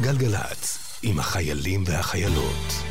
[0.00, 2.84] גלגלצ, עם החיילים והחיילות.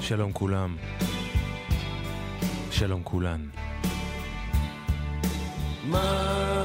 [0.00, 0.76] שלום כולם.
[2.70, 3.40] שלום כולן.
[5.84, 6.55] מה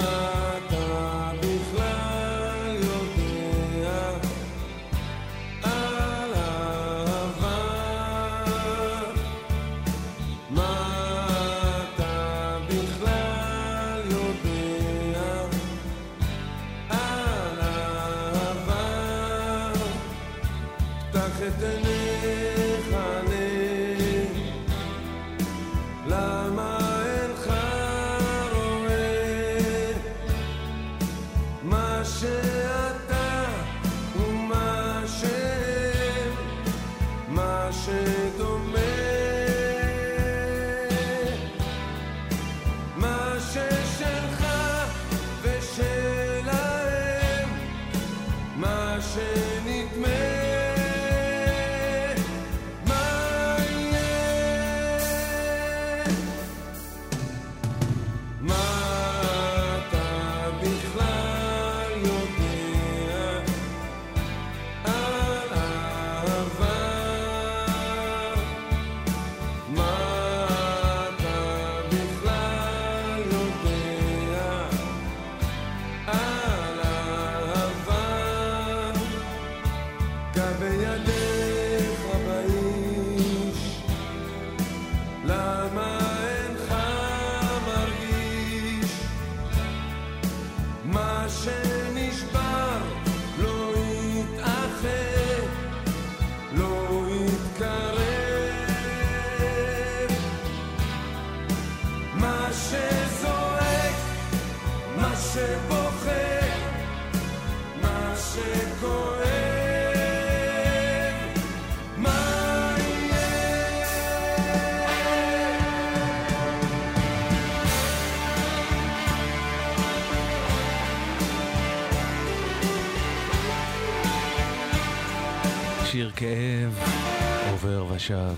[128.12, 128.36] עכשיו.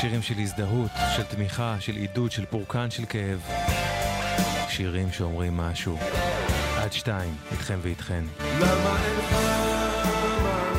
[0.00, 3.40] שירים של הזדהות, של תמיכה, של עידוד, של פורקן, של כאב.
[4.68, 5.98] שירים שאומרים משהו.
[6.76, 8.24] עד שתיים, איתכם ואיתכן.
[8.60, 10.75] למה אינך חמה?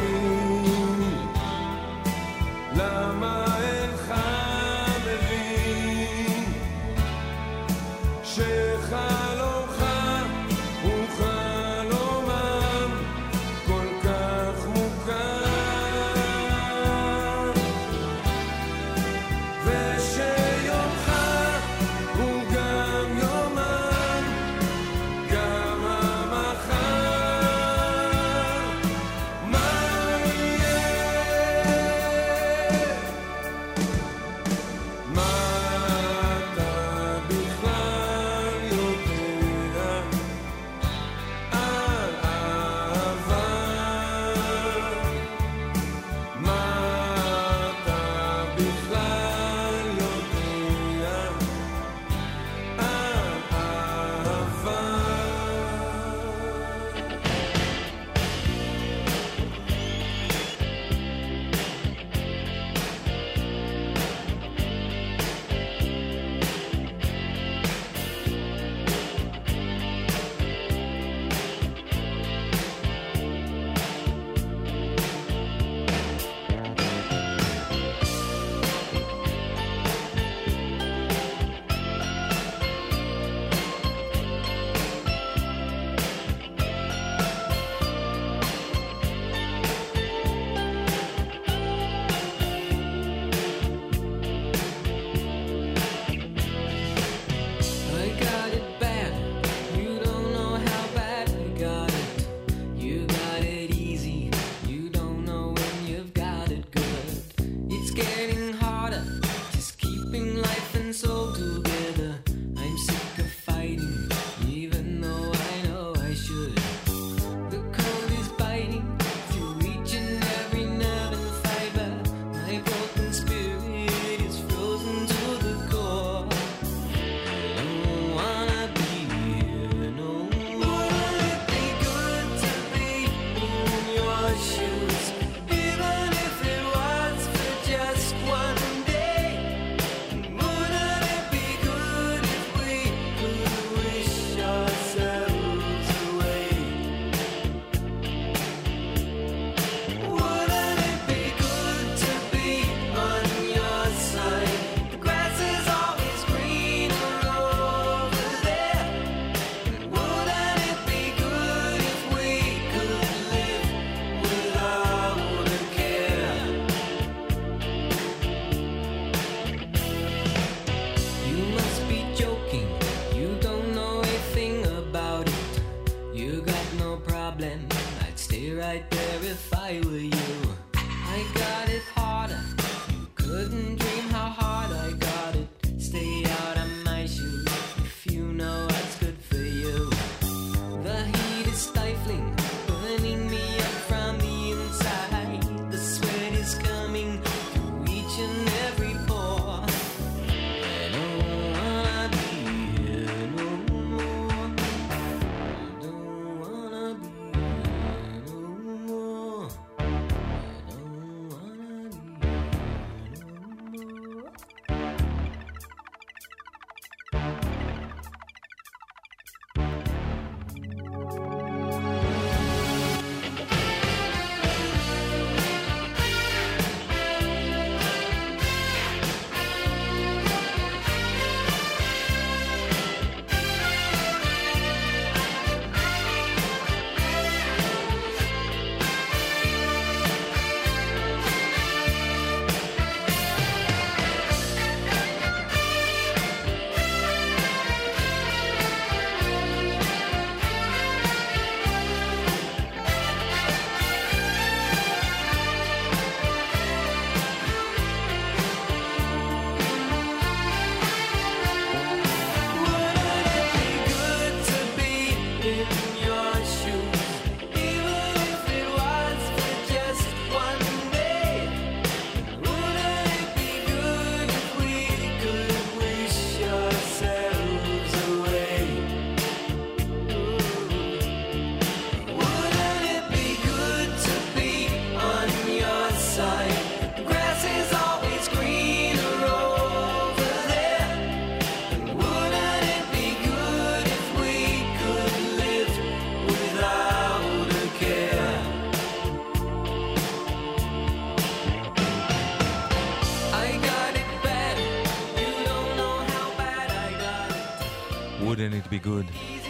[308.87, 309.47] Easy.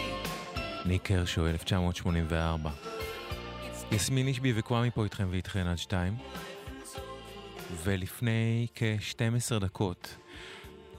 [0.84, 2.70] ניק קרשו, 1984.
[3.92, 6.16] יסמין אישבי וקוואמי פה איתכם ואיתכן עד שתיים.
[7.84, 10.16] ולפני כ-12 דקות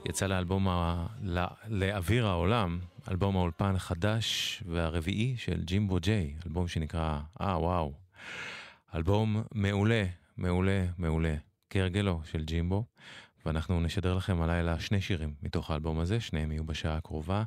[0.08, 1.06] יצא לאלבום ה...
[1.22, 1.44] ל...
[1.68, 2.78] לאוויר העולם,
[3.10, 7.92] אלבום האולפן החדש והרביעי של ג'ימבו ג'יי, אלבום שנקרא, אה וואו,
[8.94, 10.04] אלבום מעולה,
[10.36, 11.34] מעולה, מעולה,
[11.70, 12.84] כהרגלו של ג'ימבו,
[13.46, 17.42] ואנחנו נשדר לכם הלילה שני שירים מתוך האלבום הזה, שניהם יהיו בשעה הקרובה.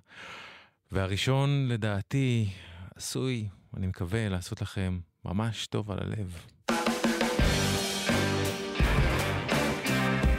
[0.93, 2.49] והראשון, לדעתי,
[2.95, 3.47] עשוי,
[3.77, 6.45] אני מקווה, לעשות לכם ממש טוב על הלב.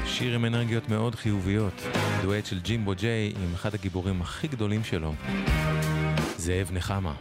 [0.07, 1.83] שיר עם אנרגיות מאוד חיוביות,
[2.23, 5.15] דואט של ג'ימבו ג'יי עם אחד הגיבורים הכי גדולים שלו,
[6.37, 7.15] זאב נחמה.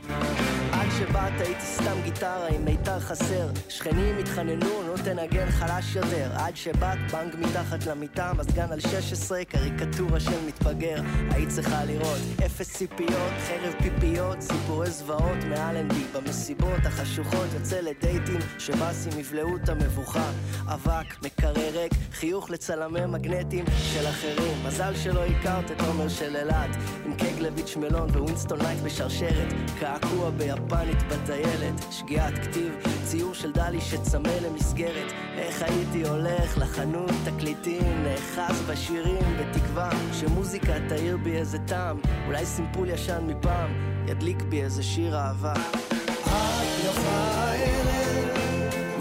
[0.83, 3.49] עד שבאת הייתי סתם גיטרה עם מיתר חסר.
[3.69, 6.31] שכנים התחננו, נו תנגן חלש יותר.
[6.33, 12.73] עד שבאת בנק מתחת למיטה מזגן על 16, קריקטורה של מתבגר היית צריכה לראות אפס
[12.73, 16.03] ציפיות, חרב פיפיות סיפורי זוועות מאלנבי.
[16.13, 20.31] במסיבות החשוכות יוצא לדייטים שבאסים יבלעו את המבוכה.
[20.67, 24.65] אבק, מקרר ריק, חיוך לצלמי מגנטים של אחרים.
[24.65, 26.75] מזל שלא הכרת את עומר של אילת
[27.05, 29.53] עם קגלביץ' מלון Winston light בשרשרת.
[29.79, 30.29] קעקוע
[30.73, 35.11] ביפנית בטיילת שגיאת כתיב, ציור של דלי שצמא למסגרת.
[35.37, 41.97] איך הייתי הולך לחנות תקליטים נאחז בשירים בתקווה שמוזיקה תאיר בי איזה טעם.
[42.27, 43.71] אולי סימפול ישן מפעם
[44.07, 45.53] ידליק בי איזה שיר אהבה.
[45.53, 48.37] את יפה הערב,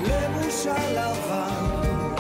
[0.03, 2.15] לבושה לבן,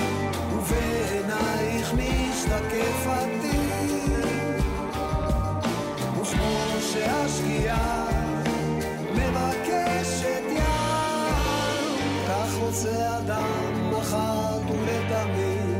[0.53, 3.53] ובעינייך משתקף עתיד.
[6.21, 8.22] וכמו שהשקיעה
[9.33, 15.73] מבקשת ים, כך רוצה אדם אחת ולתמיד.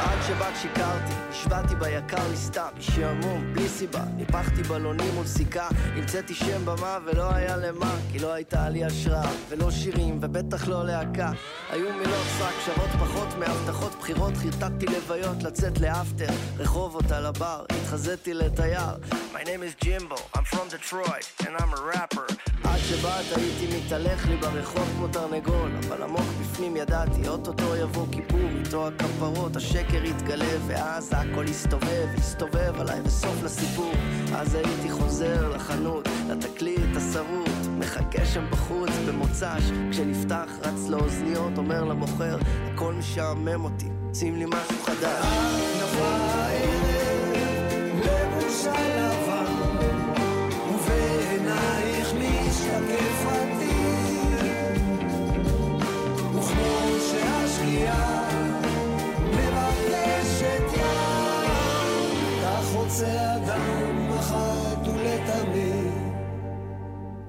[0.00, 6.34] עד שבאת שיקרתי, השבעתי ביקר לי סתם, שעמום, בלי סיבה, ניפחתי בלונים מול סיכה, המצאתי
[6.34, 11.32] שם במה ולא היה למה, כי לא הייתה לי השראה, ולא שירים, ובטח לא להקה.
[11.70, 18.34] היו מילות שק שוות פחות מהבטחות בחירות, חרטטתי לוויות, לצאת לאפטר, רחובות על הבר, התחזיתי
[18.34, 18.94] לתייר.
[19.34, 22.34] My name is Jimbo, I'm from Detroit, and I'm a rapper.
[22.64, 28.48] עד שבאת הייתי מתהלך לי ברחוב כמו תרנגול, אבל עמוק בפנים ידעתי, אוטוטו יבוא כיפור,
[28.58, 33.92] איתו הכפרות, השקר יתגלה, ואז הכל יסתובב, יסתובב עליי, וסוף לסיפור.
[34.34, 37.48] אז הייתי חוזר לחנות, לתקליט השרוט,
[37.78, 42.38] מחכה שם בחוץ במוצ"ש, כשנפתח רץ לאוזניות, אומר למוכר,
[42.72, 45.26] הכל משעמם אותי, שים לי משהו חדש.
[45.78, 47.34] יפה הערב,
[48.04, 49.33] לבוש הלבן,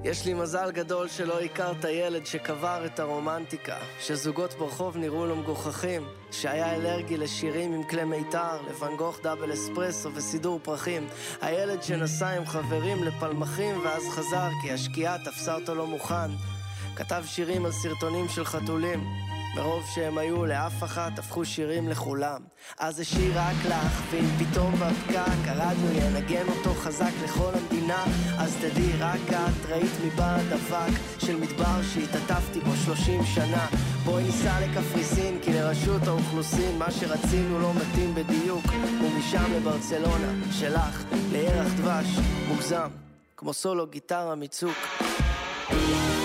[0.04, 6.08] יש לי מזל גדול שלא הכרת ילד שקבר את הרומנטיקה, שזוגות ברחוב נראו לו מגוחכים,
[6.30, 11.08] שהיה אלרגי לשירים עם כלי מיתר, לואן גוך דאבל אספרסו וסידור פרחים,
[11.40, 16.30] הילד שנסע עם חברים לפלמחים ואז חזר כי השקיעה תפסה אותו לא מוכן,
[16.96, 19.04] כתב שירים על סרטונים של חתולים,
[19.56, 22.40] מרוב שהם היו לאף אחת, הפכו שירים לכולם.
[22.78, 28.04] אז זה שיר רק לך, ואם פתאום בפקק הרדיו ינגן אותו חזק לכל המדינה,
[28.38, 33.66] אז תדעי, רק את ראית מבעד אבק של מדבר שהתעטפתי בו שלושים שנה.
[34.04, 38.64] בואי ניסע לקפריסין, כי לרשות האוכלוסין מה שרצינו לא מתאים בדיוק,
[39.02, 42.06] ומשם לברצלונה, שלך, לירח דבש,
[42.48, 42.88] מוגזם,
[43.36, 44.76] כמו סולו גיטרה מצוק.
[45.70, 46.15] לבוש הלבן,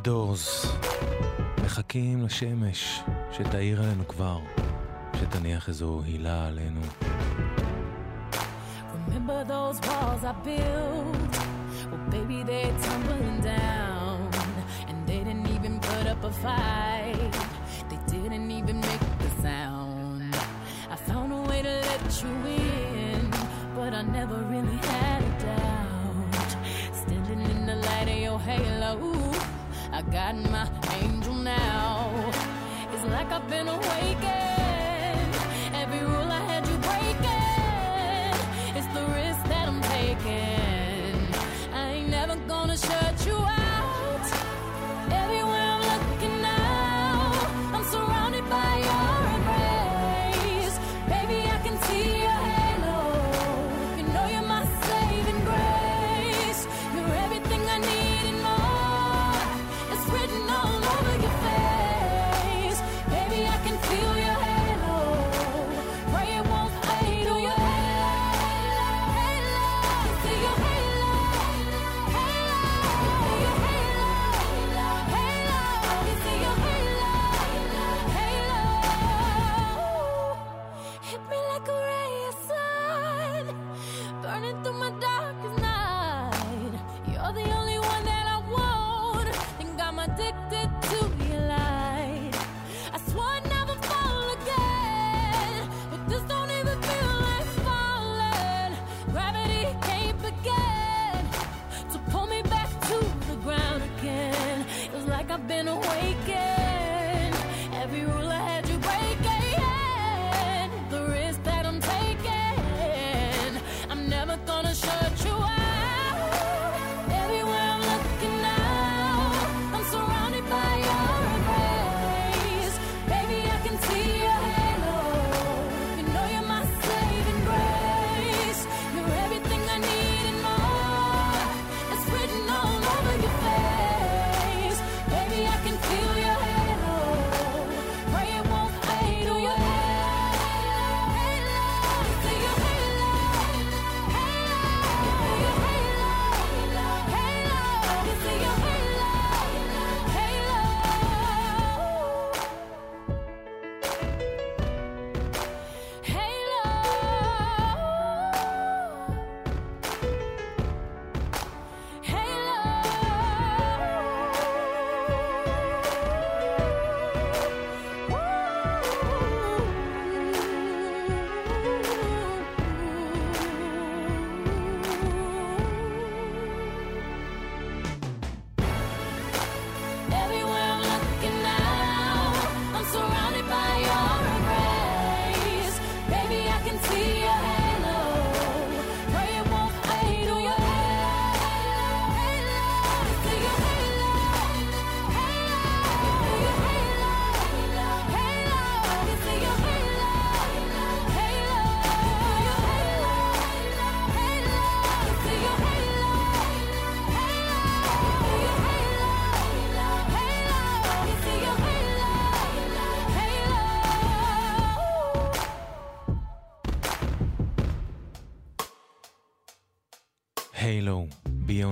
[0.00, 0.66] The Doors,
[1.64, 3.00] מחכים לשמש
[3.32, 4.38] שתאיר עלינו כבר,
[5.20, 6.80] שתניח איזו הילה עלינו.
[8.94, 11.34] Remember those walls I built?
[11.90, 14.30] Well, baby, they're tumbling down.
[14.88, 17.34] And they didn't even put up a fight.
[17.90, 19.04] They didn't even make
[19.42, 20.34] sound.
[20.94, 22.69] I found a way to let you in.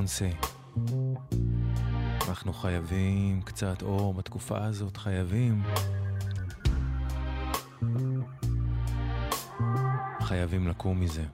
[0.08, 0.36] בויונסי.
[2.28, 5.62] אנחנו חייבים קצת אור בתקופה הזאת, חייבים.
[10.20, 11.24] חייבים לקום מזה.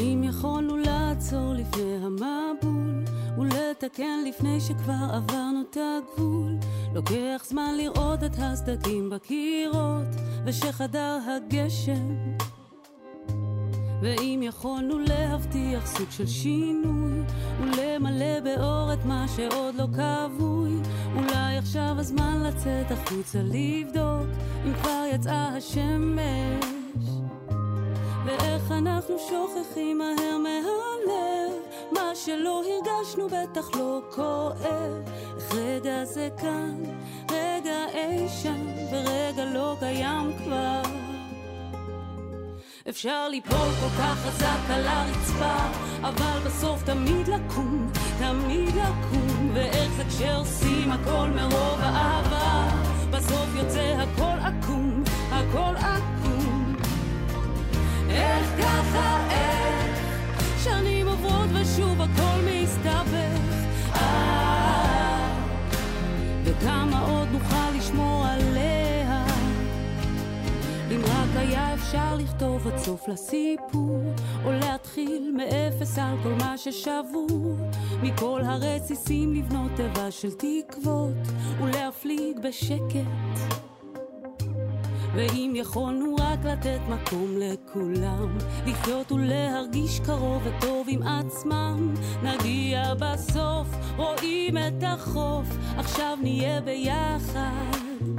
[0.00, 3.04] אם יכולנו לעצור לפני המבול,
[3.38, 6.52] ולתקן לפני שכבר עברנו את הגבול,
[6.94, 10.06] לוקח זמן לראות את הסדקים בקירות,
[10.46, 12.35] ושחדר הגשם
[14.02, 17.20] ואם יכולנו להבטיח סוג של שינוי,
[17.60, 20.70] ולמלא באור את מה שעוד לא כבוי,
[21.14, 24.26] אולי עכשיו הזמן לצאת החוצה לבדוק
[24.66, 26.64] אם כבר יצאה השמש.
[28.24, 31.52] ואיך אנחנו שוכחים מהר מהלב,
[31.92, 35.10] מה שלא הרגשנו בטח לא כואב.
[35.36, 36.82] איך רגע זה כאן,
[37.30, 41.05] רגע אי שם, ורגע לא קיים כבר.
[42.88, 45.56] אפשר ליפול כל כך חזק על הרצפה,
[46.00, 52.68] אבל בסוף תמיד לקום, תמיד לקום, ואיך זה כשעושים הכל מרוב אהבה,
[53.10, 56.76] בסוף יוצא הכל עקום, הכל עקום.
[58.10, 60.00] איך ככה, איך,
[60.64, 63.40] שנים עוברות ושוב הכל מסתבך,
[63.94, 65.28] אה,
[66.44, 68.45] וכמה עוד נוכל לשמור עליה?
[71.36, 74.02] רק היה אפשר לכתוב עד סוף לסיפור,
[74.44, 77.56] או להתחיל מאפס על כל מה ששבור,
[78.02, 81.16] מכל הרסיסים לבנות תיבה של תקוות,
[81.60, 83.56] ולהפליג בשקט.
[85.14, 94.58] ואם יכולנו רק לתת מקום לכולם, לחיות ולהרגיש קרוב וטוב עם עצמם, נגיע בסוף, רואים
[94.58, 95.46] את החוף,
[95.76, 98.15] עכשיו נהיה ביחד.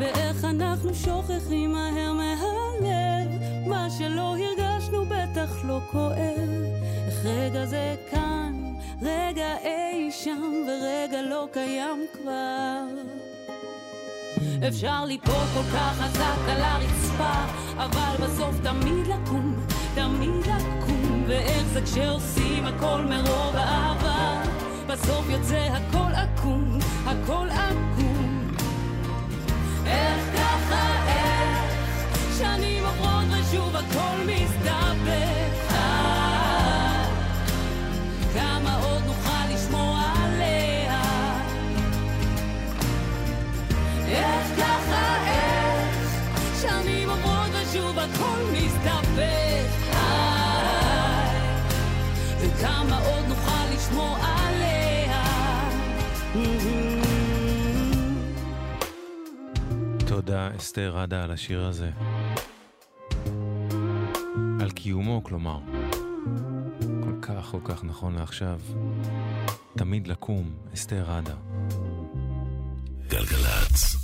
[0.00, 3.40] ואיך אנחנו שוכחים מהר מהלב.
[3.66, 6.64] מה שלא הרגשנו בטח לא כואב.
[7.06, 8.52] איך רגע זה כאן,
[9.02, 12.84] רגע אי שם ורגע לא קיים כבר.
[14.68, 17.44] אפשר ליפול כל כך חזק על הרצפה
[17.76, 19.54] אבל בסוף תמיד לקום,
[19.94, 21.24] תמיד לקום.
[21.26, 24.42] ואיך זה כשעושים הכל מרוב אהבה?
[24.86, 28.09] בסוף יוצא הכל עקום, הכל עקום
[29.90, 32.38] איך ככה, איך?
[32.38, 35.74] שנים עוברות ושוב הכל מסתבך.
[38.34, 41.02] כמה עוד נוכל לשמור עליה?
[44.08, 46.10] איך ככה, איך?
[46.62, 49.96] שנים עוברות ושוב הכל מסתבך.
[52.40, 54.39] וכמה עוד נוכל לשמור עליה
[60.20, 61.90] תודה אסתר עדה על השיר הזה.
[64.60, 65.58] על קיומו, כלומר.
[66.80, 68.60] כל כך כל כך נכון לעכשיו.
[69.76, 71.34] תמיד לקום, אסתר עדה.
[73.08, 73.96] גלגלצ.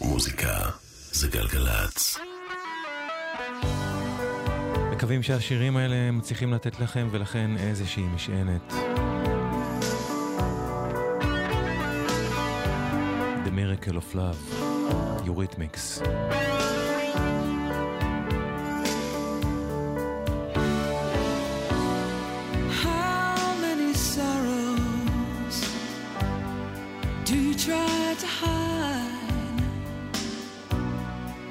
[0.00, 0.70] מוזיקה
[1.12, 2.18] זה גלגלצ.
[4.92, 8.72] מקווים שהשירים האלה מצליחים לתת לכם ולכן איזושהי משענת.
[13.54, 14.36] Miracle of Love,
[15.24, 16.04] Eurythmics.
[22.82, 25.56] How many sorrows
[27.24, 29.62] do you try to hide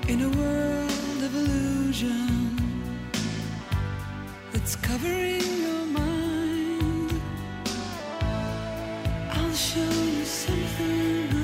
[0.09, 2.57] in a world of illusion
[4.51, 7.21] that's covering your mind?
[9.31, 11.42] I'll show you something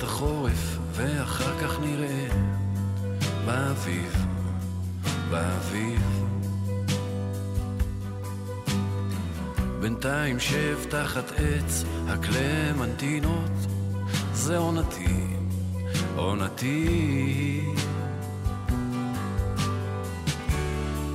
[0.00, 2.28] את החורף ואחר כך נראה
[3.46, 4.26] באביב,
[5.30, 6.26] באביב.
[9.80, 13.50] בינתיים שב תחת עץ הקלמנטינות,
[14.32, 15.26] זה עונתי,
[16.16, 17.64] עונתי.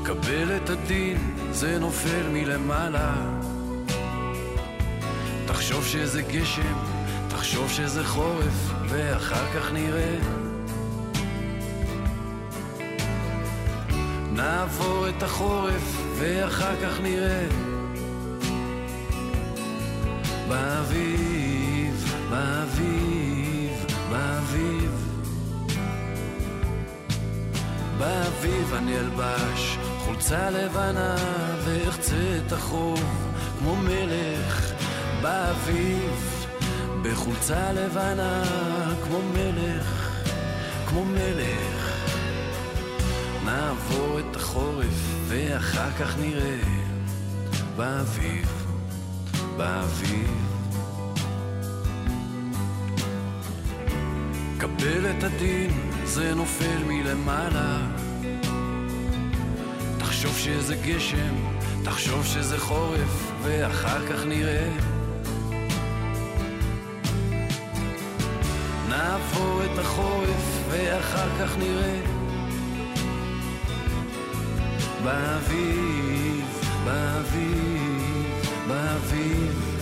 [0.04, 3.16] קבל את הדין, זה נופל מלמעלה.
[5.48, 6.95] תחשוב שזה גשם,
[7.46, 10.18] תחשוב שזה חורף, ואחר כך נראה.
[14.32, 17.48] נעבור את החורף, ואחר כך נראה.
[20.50, 24.92] באביב, באביב, באביב.
[27.98, 31.16] באביב אני אלבש חולצה לבנה
[31.66, 33.04] ואחצה את החוב
[33.60, 34.72] כמו מלך
[35.22, 36.35] באביב
[37.06, 38.44] בחולצה לבנה
[39.04, 40.22] כמו מלך,
[40.88, 42.06] כמו מלך
[43.46, 46.60] נעבור את החורף ואחר כך נראה
[47.76, 48.66] באביב,
[49.58, 50.32] באביב
[54.58, 55.72] קבל את הדין,
[56.04, 57.78] זה נופל מלמעלה.
[59.98, 61.36] תחשוב שזה גשם,
[61.84, 64.95] תחשוב שזה חורף, ואחר כך נראה.
[69.80, 72.00] החורף, ואחר כך נראה.
[75.04, 76.46] באביב,
[76.86, 79.75] באביב, באביב.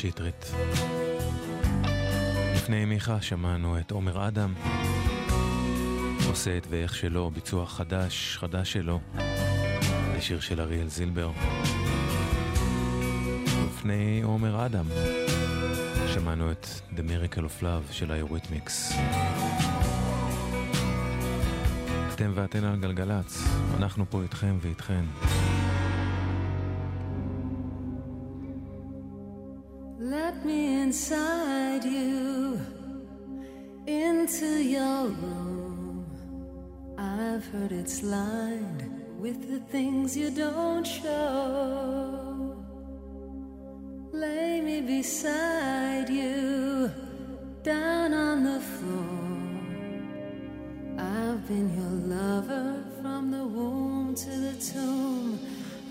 [0.00, 0.52] שטרית.
[2.54, 4.54] לפני מיכה שמענו את עומר אדם,
[6.28, 9.00] עושה את ואיך שלו, ביצוע חדש, חדש שלו,
[10.16, 11.30] לשיר של אריאל זילבר.
[13.66, 14.86] לפני עומר אדם
[16.14, 18.92] שמענו את The Miracle of Love של היוריתמיקס.
[22.14, 23.42] אתם ואתן על גלגלצ,
[23.76, 25.04] אנחנו פה איתכם ואיתכן.
[39.30, 42.56] With the things you don't show.
[44.12, 46.90] Lay me beside you
[47.62, 49.20] down on the floor.
[50.98, 55.38] I've been your lover from the womb to the tomb.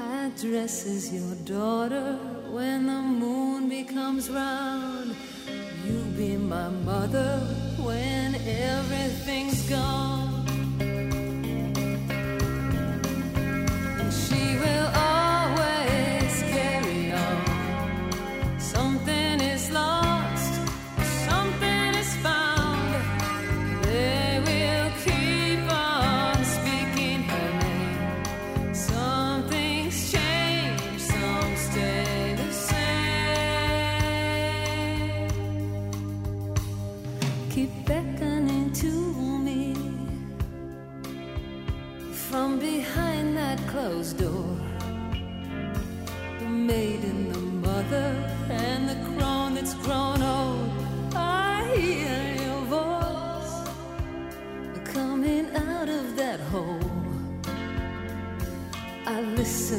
[0.01, 2.19] I dress as your daughter
[2.51, 5.15] when the moon becomes round.
[5.85, 7.37] You be my mother
[7.87, 10.28] when everything's gone.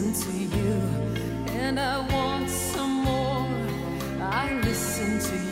[0.00, 0.72] Listen to you
[1.60, 3.48] and I want some more.
[4.20, 5.49] I listen to you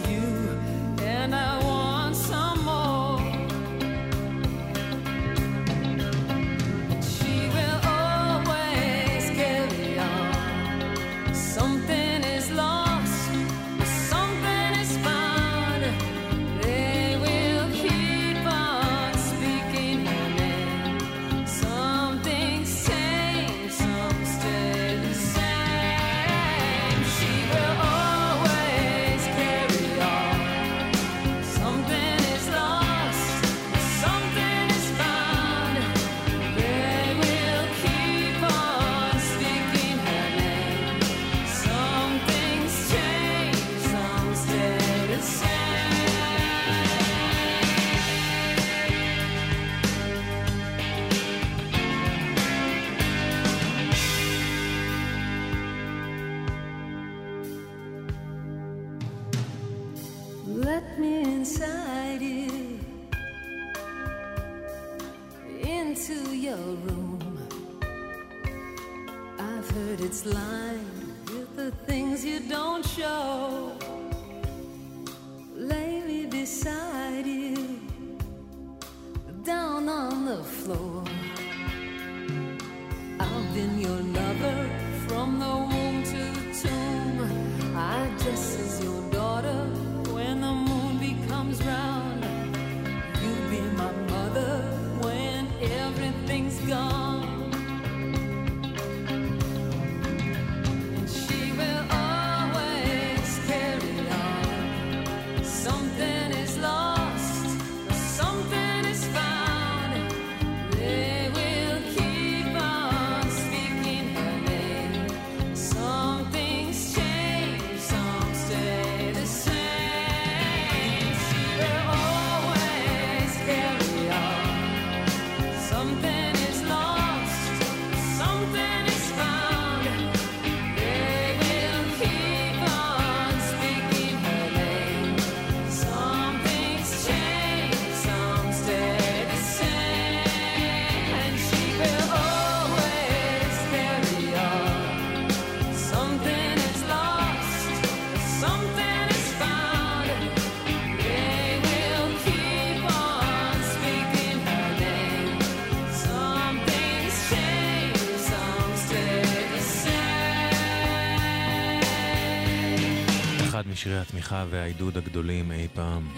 [163.78, 166.14] משירי התמיכה והעידוד הגדולים אי פעם,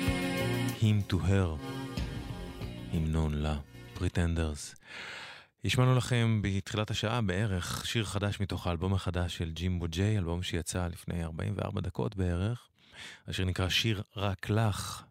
[0.80, 1.61] Him to Her,
[2.92, 3.56] המנון לה,
[3.96, 4.76] Pretenders.
[5.64, 10.86] השמענו לכם בתחילת השעה בערך שיר חדש מתוך האלבום החדש של ג'ימבו ג'יי, אלבום שיצא
[10.86, 12.68] לפני 44 דקות בערך.
[13.28, 15.02] השיר נקרא שיר רק לך,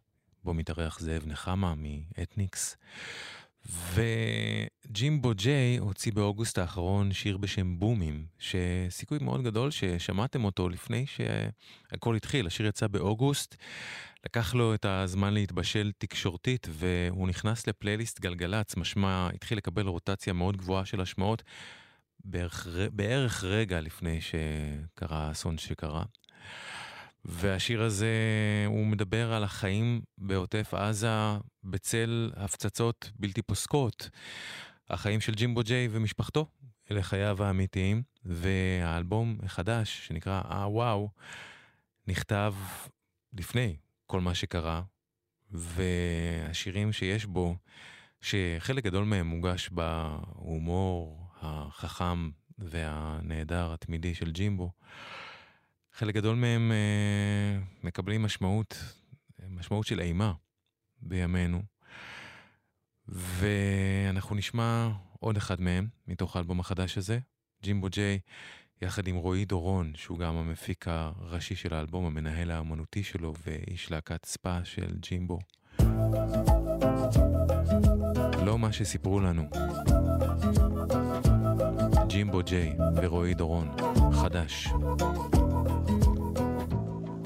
[0.43, 2.77] בו מתארח זאב נחמה מאתניקס.
[3.65, 12.15] וג'ימבו ג'יי הוציא באוגוסט האחרון שיר בשם בומים, שסיכוי מאוד גדול ששמעתם אותו לפני שהכל
[12.15, 12.47] התחיל.
[12.47, 13.55] השיר יצא באוגוסט,
[14.25, 20.57] לקח לו את הזמן להתבשל תקשורתית, והוא נכנס לפלייליסט גלגלצ, משמע התחיל לקבל רוטציה מאוד
[20.57, 21.43] גבוהה של השמעות
[22.25, 26.03] בערך, בערך רגע לפני שקרה האסון שקרה.
[27.25, 28.13] והשיר הזה,
[28.65, 34.09] הוא מדבר על החיים בעוטף עזה בצל הפצצות בלתי פוסקות.
[34.89, 36.45] החיים של ג'ימבו ג'יי ומשפחתו,
[36.91, 41.09] אלה חייו האמיתיים, והאלבום החדש, שנקרא אה וואו,
[42.07, 42.53] נכתב
[43.33, 44.81] לפני כל מה שקרה,
[45.51, 47.55] והשירים שיש בו,
[48.21, 54.71] שחלק גדול מהם מוגש בהומור החכם והנהדר התמידי של ג'ימבו,
[55.99, 58.75] חלק גדול מהם אה, מקבלים משמעות,
[59.49, 60.33] משמעות של אימה
[61.01, 61.61] בימינו.
[63.07, 64.89] ואנחנו נשמע
[65.19, 67.19] עוד אחד מהם מתוך האלבום החדש הזה,
[67.63, 68.19] ג'ימבו ג'יי,
[68.81, 74.25] יחד עם רועי דורון, שהוא גם המפיק הראשי של האלבום, המנהל האמנותי שלו ואיש להקת
[74.25, 75.39] ספא של ג'ימבו.
[78.45, 79.49] לא מה שסיפרו לנו.
[82.07, 83.75] ג'ימבו ג'יי ורועי דורון,
[84.13, 84.67] חדש.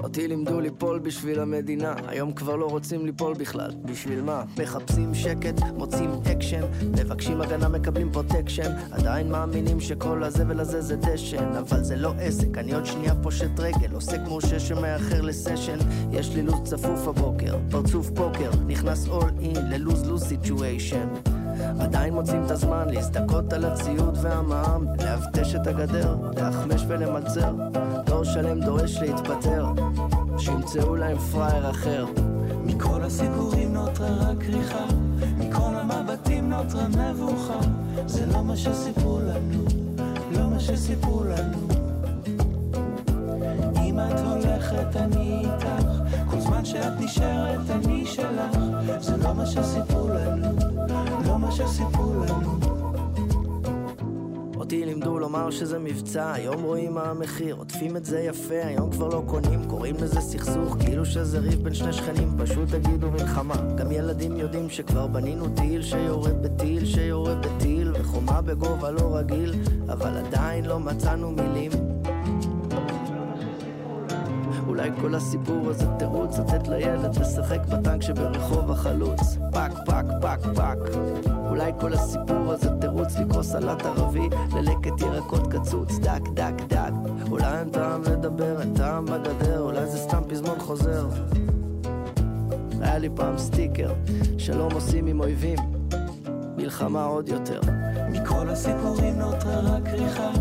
[0.04, 3.72] אותי לימדו ליפול בשביל המדינה, היום כבר לא רוצים ליפול בכלל.
[3.86, 4.43] בשביל מה?
[4.60, 11.84] מחפשים שקט, מוצאים אקשן, מבקשים הגנה, מקבלים protection, עדיין מאמינים שכל הזה זה דשן, אבל
[11.84, 15.78] זה לא עסק, אני עוד שנייה פושט רגל, עוסק מורשה שמאחר לסשן,
[16.12, 21.33] יש לי לו"ז צפוף הבוקר, פרצוף פוקר, נכנס all in ל lose lose situation.
[21.80, 27.54] עדיין מוצאים את הזמן להזדכות על הציוד והמע"מ, לאבטש את הגדר, לאחמ"ש ולמלצר.
[28.06, 29.66] דור שלם דורש להתפטר,
[30.38, 32.06] שימצאו להם פראייר אחר.
[32.66, 34.86] מכל הסיפורים נותרה רק ריחה,
[35.38, 37.60] מכל המבטים נותרה מבוכה.
[38.06, 39.64] זה לא מה שסיפרו לנו,
[40.32, 41.68] לא מה שסיפרו לנו.
[43.84, 45.88] אם את הולכת אני איתך,
[46.30, 48.58] כל זמן שאת נשארת אני שלך.
[48.99, 50.47] זה לא מה שסיפרו לנו,
[51.38, 52.74] מה שסיפרו לנו.
[54.56, 59.08] אותי לימדו לומר שזה מבצע, היום רואים מה המחיר, עוטפים את זה יפה, היום כבר
[59.08, 63.56] לא קונים, קוראים לזה סכסוך, כאילו שזה ריב בין שני שכנים, פשוט תגידו מלחמה.
[63.78, 69.54] גם ילדים יודעים שכבר בנינו טיל שיורד בטיל שיורד בטיל, וחומה בגובה לא רגיל,
[69.90, 71.93] אבל עדיין לא מצאנו מילים.
[74.84, 79.38] אולי כל הסיפור הזה תירוץ לתת לילד לשחק בטנק שברחוב החלוץ.
[79.52, 80.78] פק פק פק פק
[81.50, 86.00] אולי כל הסיפור הזה תירוץ לקרוא סלט ערבי ללקט ירקות קצוץ.
[86.00, 86.92] דק דק דק.
[87.32, 91.08] אולי אין טעם לדבר, אין טעם בגדר אולי זה סתם פזמון חוזר.
[92.82, 93.94] היה לי פעם סטיקר
[94.38, 95.60] שלום עושים עם אויבים.
[96.58, 97.60] מלחמה עוד יותר.
[98.12, 100.32] מכל הסיפורים נותרה רק ריחה,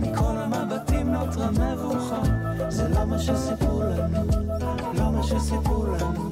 [0.00, 2.49] מכל המבטים נותרה מבוכה.
[2.68, 4.18] זה לא מה שסיפרו לנו,
[4.94, 6.30] לא מה שסיפרו לנו.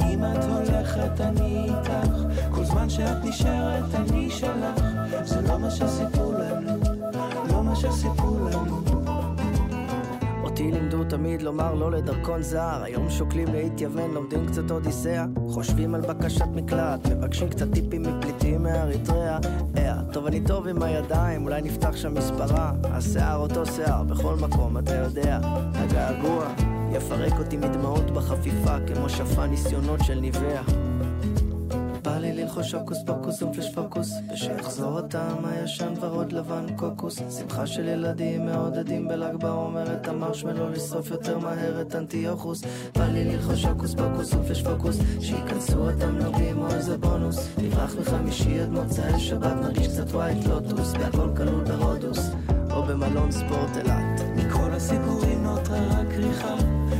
[0.00, 2.18] אם את הולכת אני איתך,
[2.50, 4.82] כל זמן שאת נשארת אני שלך.
[5.24, 6.78] זה לא מה שסיפרו לנו,
[7.50, 8.91] לא מה שסיפרו לנו.
[10.62, 12.82] אותי לימדו תמיד לומר לא לדרכון זר.
[12.82, 15.24] היום שוקלים להתייוון, לומדים קצת אודיסאה.
[15.48, 19.38] חושבים על בקשת מקלט, מבקשים קצת טיפים מפליטים מאריתריאה.
[19.76, 22.72] אה, טוב אני טוב עם הידיים, אולי נפתח שם מספרה.
[22.84, 25.38] השיער אותו שיער, בכל מקום אתה יודע.
[25.74, 26.48] הגעגוע
[26.92, 30.91] יפרק אותי מדמעות בחפיפה כמו שפן ניסיונות של בא
[32.22, 34.12] לי ללחוש הוקוס פוקוס ומפלש פוקוס.
[34.32, 37.18] ושיחזור הטעם הישן ורוד לבן קוקוס.
[37.38, 42.62] שמחה של ילדים מעודדים בל"ג בעומר את המרשמלו לשרוף יותר מהר את אנטיוכוס.
[42.94, 44.98] בא לי ללחוש הוקוס פוקוס ומפלש פוקוס.
[45.20, 47.48] שייכנסו התמלוגים או איזה בונוס.
[47.58, 52.30] נברח מחמישי עד מוצאי שבת מרגיש קצת White Lotus והכל כלול ברודוס
[52.70, 54.20] או במלון ספורט אילת.
[54.36, 56.54] מכל הסיפורים נותרה רק ריחה,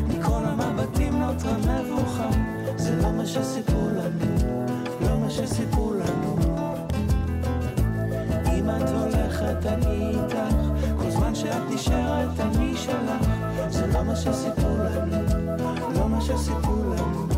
[0.09, 2.31] מכל המבטים נותרה מבוכה.
[2.77, 4.02] זה לא מה שסיפרו לנו, לא
[5.47, 6.37] שסיפרו לנו.
[8.59, 10.55] אם את הולכת אני איתך,
[10.99, 13.27] כל זמן שאת נשארת אני שלך.
[13.69, 15.17] זה לא מה שסיפרו לנו,
[15.95, 17.29] לא מה שסיפרו לנו.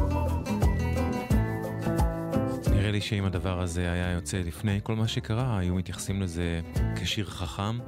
[2.71, 6.61] נראה לי שאם הדבר הזה היה יוצא לפני כל מה שקרה, היו מתייחסים לזה
[6.97, 7.79] כשיר חכם,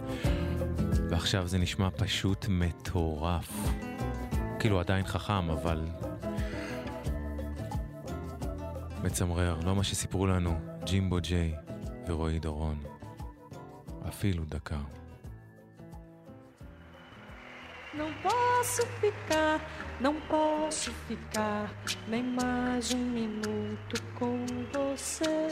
[1.11, 3.53] ועכשיו זה נשמע פשוט מטורף.
[4.59, 5.81] כאילו עדיין חכם, אבל...
[9.06, 11.54] מצמרר, לא מה שסיפרו לנו, ג'ימבו ג'יי
[12.08, 12.80] ורועי דורון.
[14.08, 14.78] אפילו דקה.
[17.94, 19.60] Não posso ficar,
[20.00, 21.66] não posso ficar
[22.08, 24.36] nem mais um minuto com
[24.74, 25.50] você.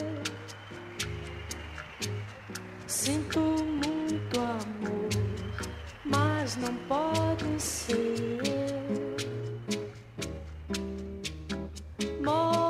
[2.88, 3.42] Sinto
[3.86, 5.10] muito amor,
[6.06, 8.42] mas não pode ser.
[12.26, 12.63] Moro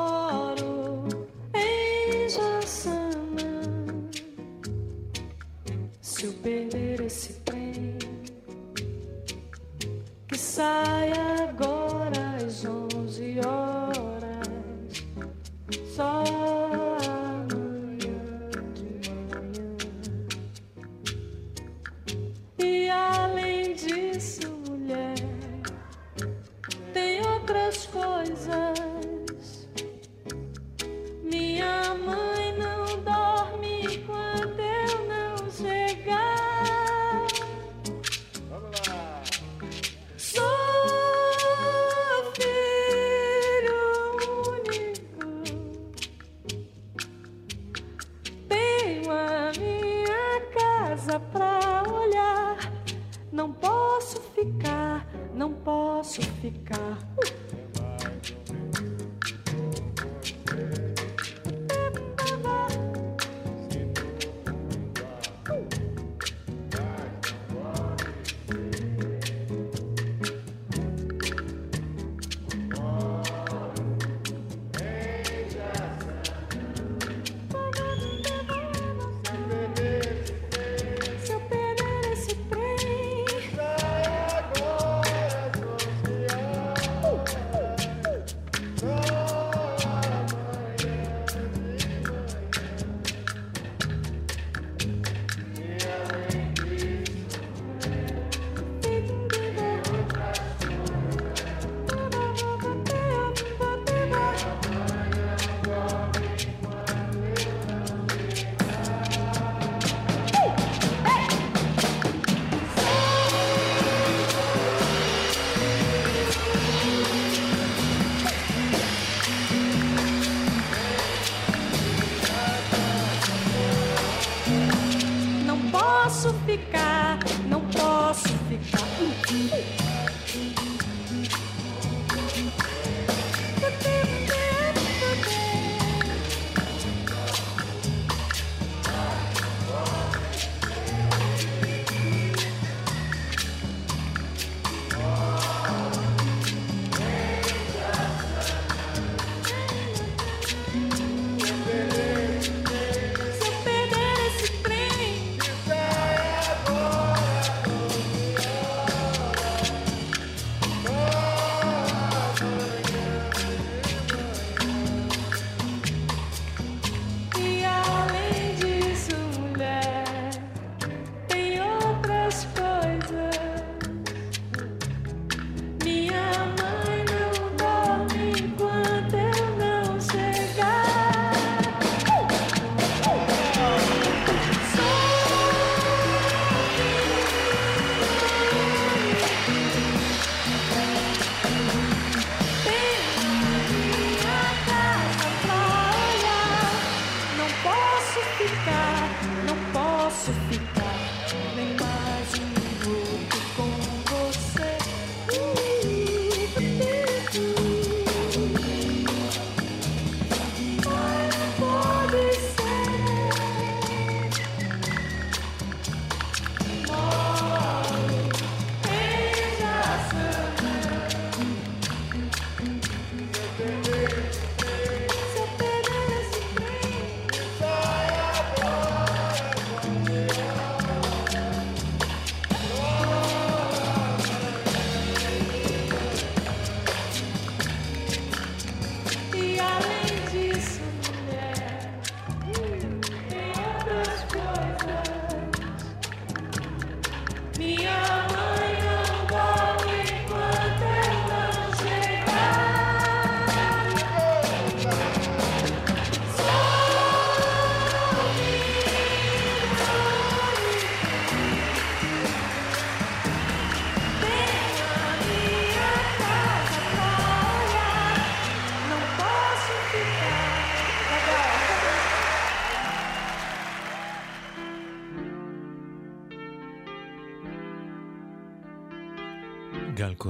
[10.54, 12.23] sai agora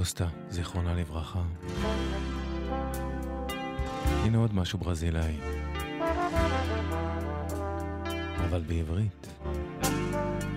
[0.05, 1.43] קוסטה, זיכרונה לברכה.
[4.23, 5.37] הנה עוד משהו ברזילאי,
[8.45, 9.27] אבל בעברית.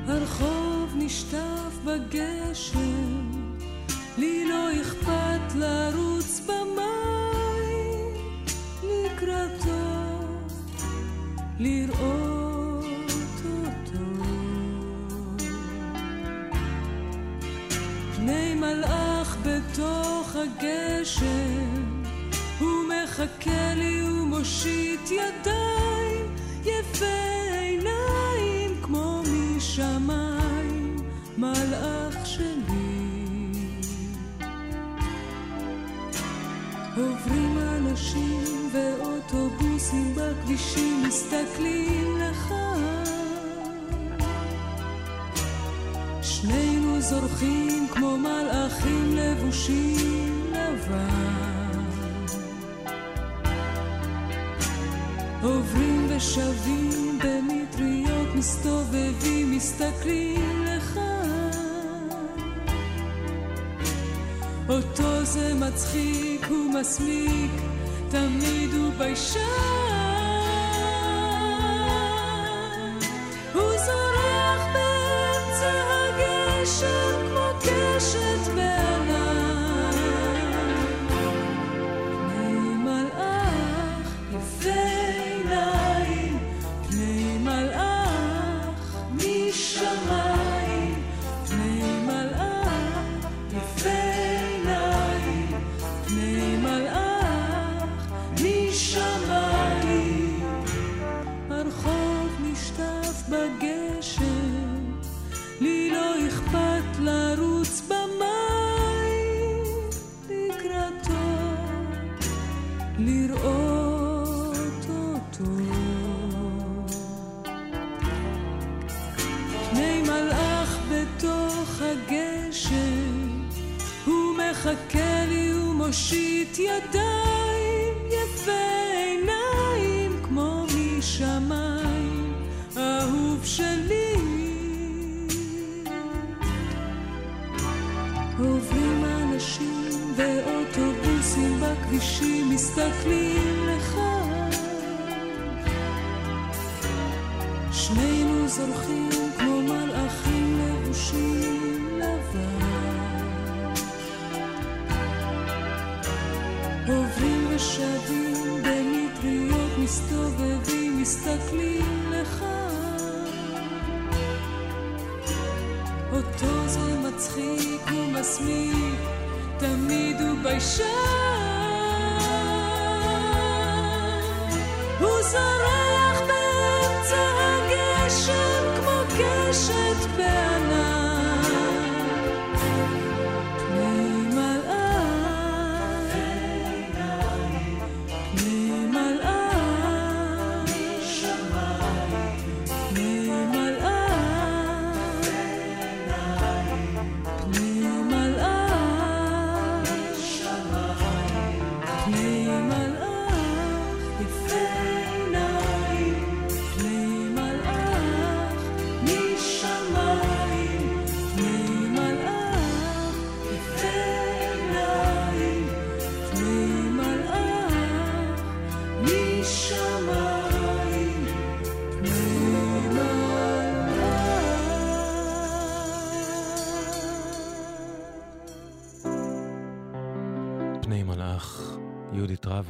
[0.08, 3.32] הרחוב נשטף בגשם,
[4.18, 6.07] לי לא אכפת לרוץ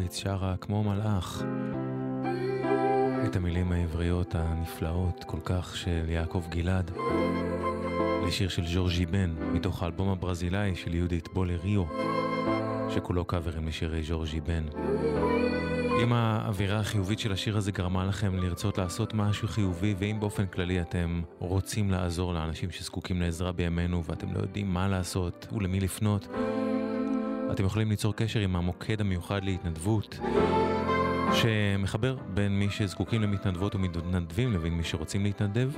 [0.07, 1.43] יהודית רביץ שרה כמו מלאך.
[3.25, 6.91] את המילים העבריות הנפלאות כל כך של יעקב גלעד
[8.27, 11.83] לשיר של ז'ורג'י בן מתוך האלבום הברזילאי של יהודית בולריו
[12.89, 14.63] שכולו קאברים לשירי ז'ורג'י בן.
[16.03, 20.81] אם האווירה החיובית של השיר הזה גרמה לכם לרצות לעשות משהו חיובי, ואם באופן כללי
[20.81, 26.27] אתם רוצים לעזור לאנשים שזקוקים לעזרה בימינו ואתם לא יודעים מה לעשות ולמי לפנות,
[27.57, 30.19] אתם יכולים ליצור קשר עם המוקד המיוחד להתנדבות,
[31.33, 35.71] שמחבר בין מי שזקוקים למתנדבות ומתנדבים לבין מי שרוצים להתנדב.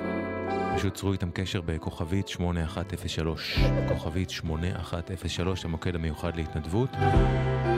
[0.76, 6.90] פשוט צרו איתם קשר בכוכבית 8103, כוכבית 8103, המוקד המיוחד להתנדבות.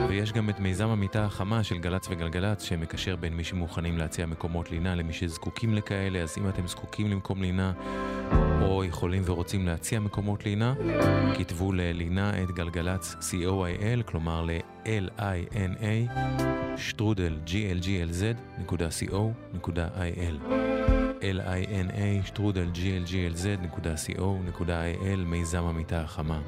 [0.08, 4.70] ויש גם את מיזם המיטה החמה של גל"צ וגלגלצ, שמקשר בין מי שמוכנים להציע מקומות
[4.70, 7.72] לינה למי שזקוקים לכאלה, אז אם אתם זקוקים למקום לינה,
[8.62, 10.74] או יכולים ורוצים להציע מקומות לינה,
[11.38, 16.08] כתבו ללינה את גלגלצ co.il, כלומר ל-lina,
[16.76, 18.02] שטרודל glglz.co.il.
[21.22, 26.40] lina, שטרודל glglz.co.il, מיזם המיטה החמה.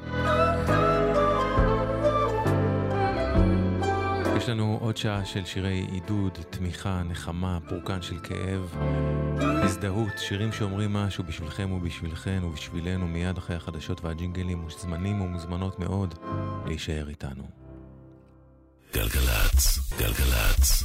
[4.37, 8.75] יש לנו עוד שעה של שירי עידוד, תמיכה, נחמה, פורקן של כאב,
[9.65, 16.13] הזדהות, שירים שאומרים משהו בשבילכם ובשבילכן ובשבילנו מיד אחרי החדשות והג'ינגלים, מוזמנים ומוזמנות מאוד
[16.65, 17.43] להישאר איתנו.
[18.93, 20.83] גלגלצ, גלגלצ.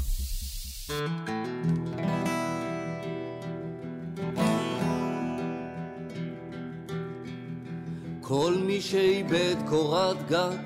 [8.21, 10.57] כל מי שאיבד קורת גג,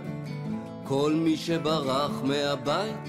[0.85, 3.09] כל מי שברח מהבית,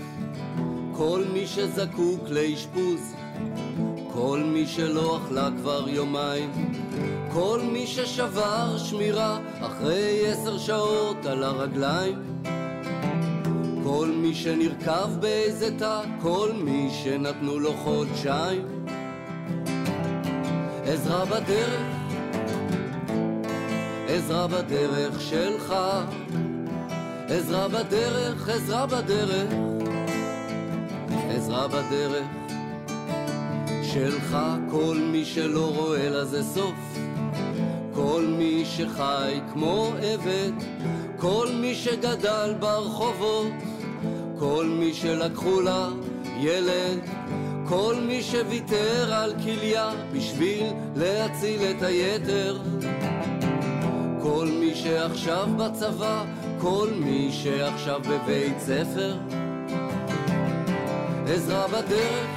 [0.98, 3.16] כל מי שזקוק לאשפוז,
[4.16, 6.52] כל מי שלא אכלה כבר יומיים,
[7.34, 12.22] כל מי ששבר שמירה אחרי עשר שעות על הרגליים,
[13.84, 18.86] כל מי שנרקב באיזה תא, כל מי שנתנו לו חודשיים.
[20.86, 21.82] עזרה בדרך,
[24.08, 25.76] עזרה בדרך שלך,
[27.28, 29.54] עזרה בדרך, עזרה בדרך,
[31.30, 32.45] עזרה בדרך
[33.96, 34.38] שלך,
[34.72, 36.98] כל מי שלא רואה לזה סוף,
[37.94, 40.52] כל מי שחי כמו עבד,
[41.18, 43.52] כל מי שגדל ברחובות,
[44.40, 45.90] כל מי שלקחו לה
[46.40, 47.00] ילד,
[47.68, 50.64] כל מי שוויתר על כליה בשביל
[50.96, 52.58] להציל את היתר.
[54.22, 56.26] כל מי שעכשיו בצבא,
[56.62, 59.18] כל מי שעכשיו בבית ספר.
[61.28, 62.35] עזרה בדרך,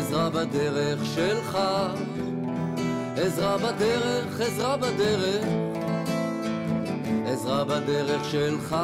[0.00, 1.58] עזרה בדרך שלך.
[3.16, 5.44] עזרה בדרך, עזרה בדרך,
[7.26, 8.76] עזרה בדרך שלך.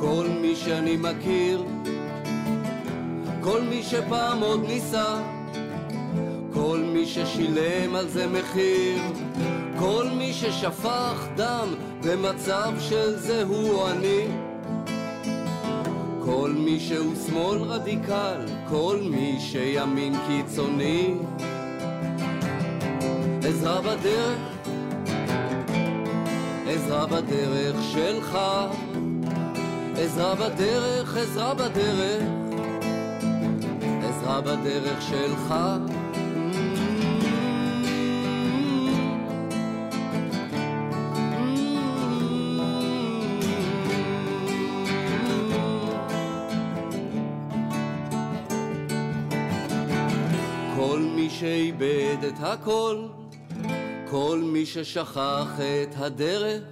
[0.00, 1.37] כל מי שאני מכיר,
[3.90, 5.20] שפעם עוד ניסה,
[6.54, 9.02] כל מי ששילם על זה מחיר,
[9.78, 11.68] כל מי ששפך דם
[12.02, 14.26] במצב של זה הוא אני.
[16.24, 21.14] כל מי שהוא שמאל רדיקל, כל מי שימין קיצוני.
[23.44, 24.38] עזרה בדרך,
[26.66, 28.38] עזרה בדרך שלך,
[29.96, 32.47] עזרה בדרך, עזרה בדרך,
[34.28, 35.54] בדרך שלך.
[50.76, 53.06] כל מי שאיבד את הכל,
[54.10, 55.46] כל מי ששכח
[55.82, 56.62] את הדרך,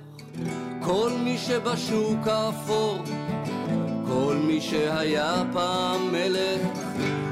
[0.82, 2.98] כל מי שבשוק האפור,
[4.08, 6.60] כל מי שהיה פעם מלך,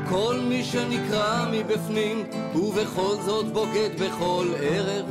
[0.09, 2.24] כל מי שנקרע מבפנים
[2.55, 5.05] ובכל זאת בוגד בכל ערך,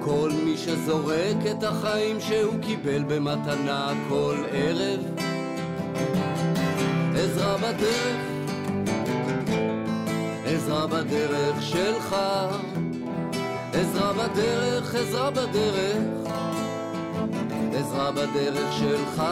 [0.00, 5.00] כל מי שזורק את החיים שהוא קיבל במתנה כל ערב,
[7.14, 8.30] עזרה בדרך
[10.70, 12.16] עזרה בדרך שלך,
[13.72, 15.96] עזרה בדרך, עזרה בדרך,
[17.72, 19.22] עזרה בדרך שלך,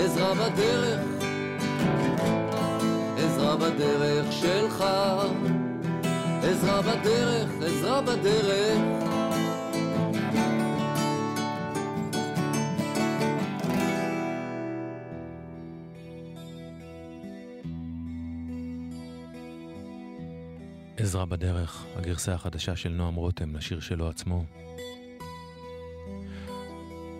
[0.00, 1.13] עזרה בדרך,
[3.56, 4.84] בדרך שלך,
[6.42, 8.78] עזרה בדרך, עזרה בדרך.
[20.96, 24.44] עזרה בדרך, הגרסה החדשה של נועם רותם לשיר שלו עצמו.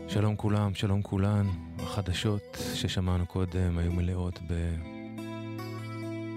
[0.09, 1.47] שלום כולם, שלום כולן.
[1.79, 4.39] החדשות ששמענו קודם היו מלאות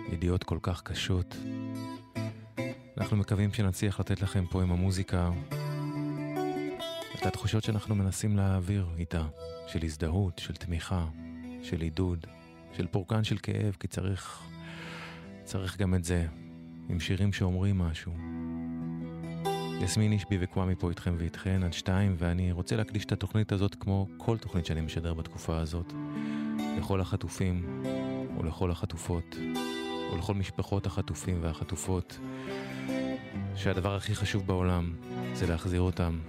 [0.09, 1.35] בידיעות כל כך קשות.
[2.97, 5.29] אנחנו מקווים שנצליח לתת לכם פה עם המוזיקה
[7.15, 9.25] את התחושות שאנחנו מנסים להעביר איתה,
[9.67, 11.05] של הזדהות, של תמיכה,
[11.63, 12.27] של עידוד,
[12.73, 14.43] של פורקן של כאב, כי צריך,
[15.43, 16.27] צריך גם את זה.
[16.89, 18.11] עם שירים שאומרים משהו.
[19.81, 24.07] יסמין אישבי וקוואמי פה איתכם ואיתכן עד שתיים, ואני רוצה להקדיש את התוכנית הזאת כמו
[24.17, 25.93] כל תוכנית שאני משדר בתקופה הזאת,
[26.77, 27.83] לכל החטופים,
[28.37, 29.35] או לכל החטופות,
[30.11, 32.19] או לכל משפחות החטופים והחטופות,
[33.55, 34.93] שהדבר הכי חשוב בעולם
[35.33, 36.19] זה להחזיר אותם,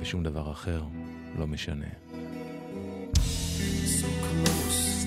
[0.00, 0.82] ושום דבר אחר
[1.38, 1.86] לא משנה.
[4.02, 5.06] So close,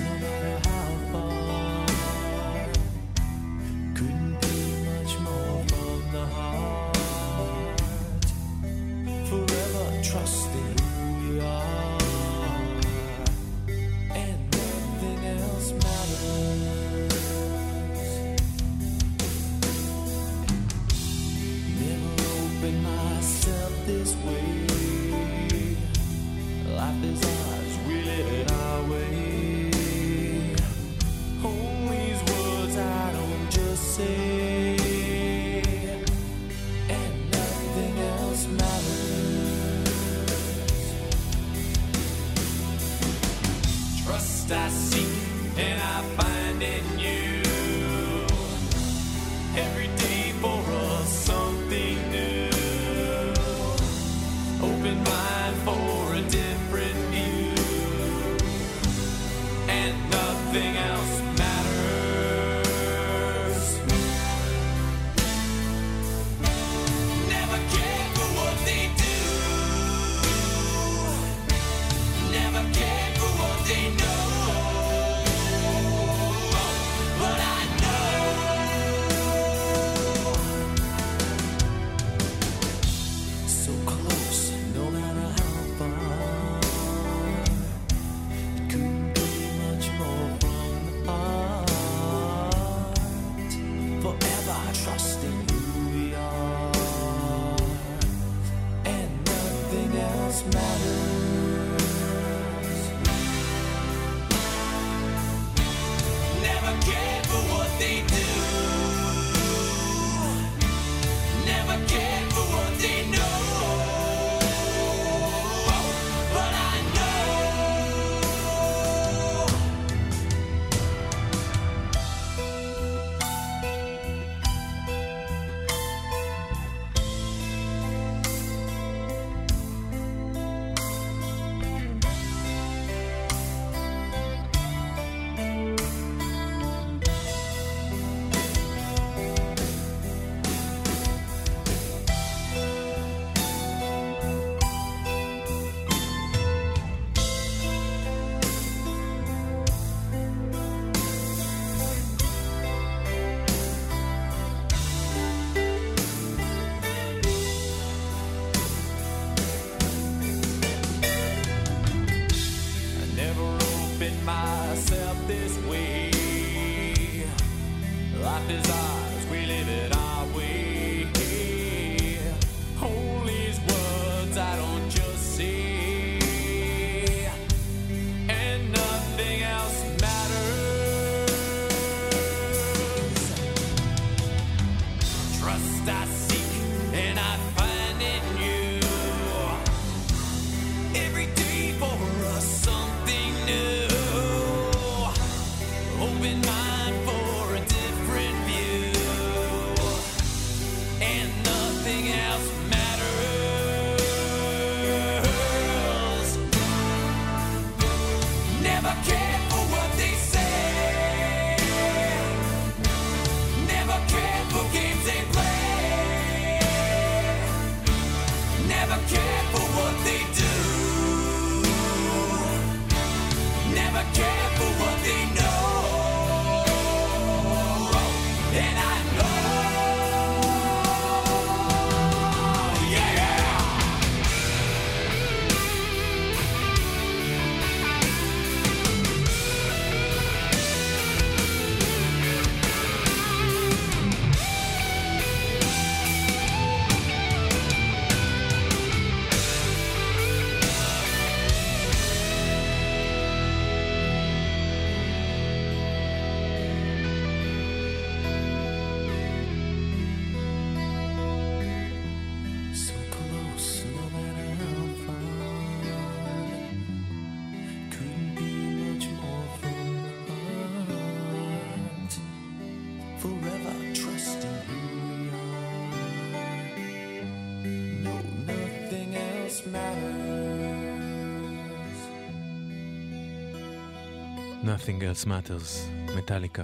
[284.86, 286.64] Nothing else matters, מטאליקה.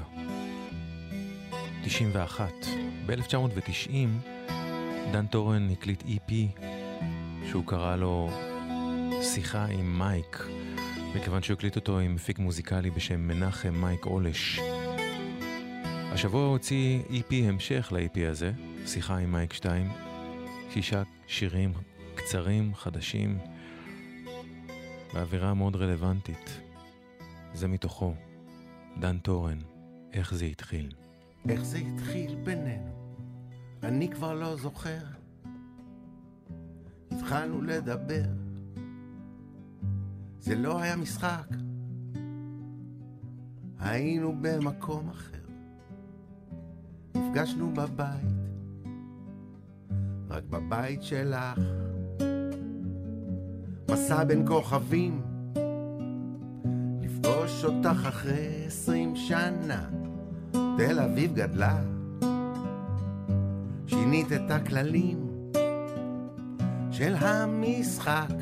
[1.84, 2.51] 91.
[3.05, 3.91] ב-1990
[5.11, 6.32] דן טורן הקליט EP
[7.49, 8.30] שהוא קרא לו
[9.22, 10.45] שיחה עם מייק,
[11.15, 14.59] מכיוון שהוא הקליט אותו עם מפיק מוזיקלי בשם מנחם מייק אולש.
[16.11, 18.51] השבוע הוא הוציא EP המשך ל-EP הזה,
[18.86, 19.89] שיחה עם מייק 2,
[20.74, 21.74] שישה שירים
[22.15, 23.38] קצרים, חדשים,
[25.13, 26.61] באווירה מאוד רלוונטית.
[27.54, 28.14] זה מתוכו,
[28.99, 29.58] דן טורן,
[30.14, 30.91] איך זה התחיל.
[31.49, 32.91] איך זה התחיל בינינו,
[33.84, 35.04] אני כבר לא זוכר.
[37.12, 38.26] התחלנו לדבר,
[40.39, 41.47] זה לא היה משחק,
[43.80, 45.38] היינו במקום אחר.
[47.16, 48.26] נפגשנו בבית,
[50.30, 51.60] רק בבית שלך.
[53.91, 55.22] מסע בין כוכבים,
[57.52, 59.84] לפגוש אותך אחרי עשרים שנה.
[60.52, 61.80] תל אביב גדלה,
[63.88, 65.28] שינית את הכללים
[66.91, 68.34] של המשחק.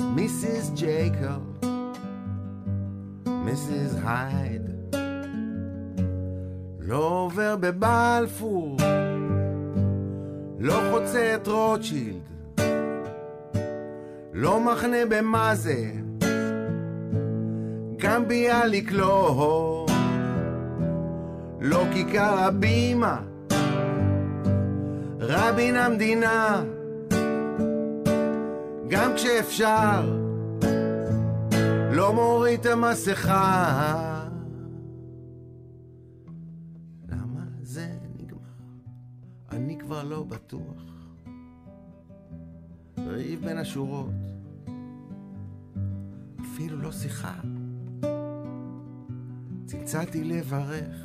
[0.00, 1.60] מיסיס ג'ייקוב,
[3.26, 4.62] מיסיס הייד,
[6.80, 8.76] לא עובר בבלפור,
[10.58, 12.22] לא חוצה את רוטשילד,
[14.32, 15.92] לא מחנה במאזה,
[18.02, 19.86] גם ביאליק לא,
[21.60, 23.20] לא כיכר הבימה,
[25.18, 26.62] רבין המדינה,
[28.88, 30.18] גם כשאפשר,
[31.92, 34.24] לא מוריד את המסכה.
[37.08, 37.86] למה זה
[38.18, 38.38] נגמר?
[39.52, 40.82] אני כבר לא בטוח.
[43.06, 44.10] ריב בין השורות,
[46.40, 47.32] אפילו לא שיחה.
[49.84, 50.96] צלצלתי לברך,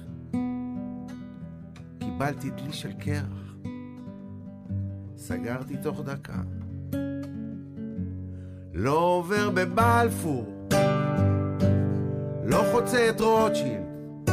[2.00, 3.56] קיבלתי דלי של קרח,
[5.18, 6.42] סגרתי תוך דקה.
[8.74, 10.68] לא עובר בבלפור,
[12.46, 14.30] לא חוצה את רוטשילד,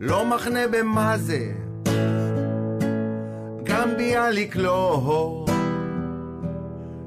[0.00, 1.52] לא מחנה במאזה,
[3.64, 5.46] גם ביאליק לא,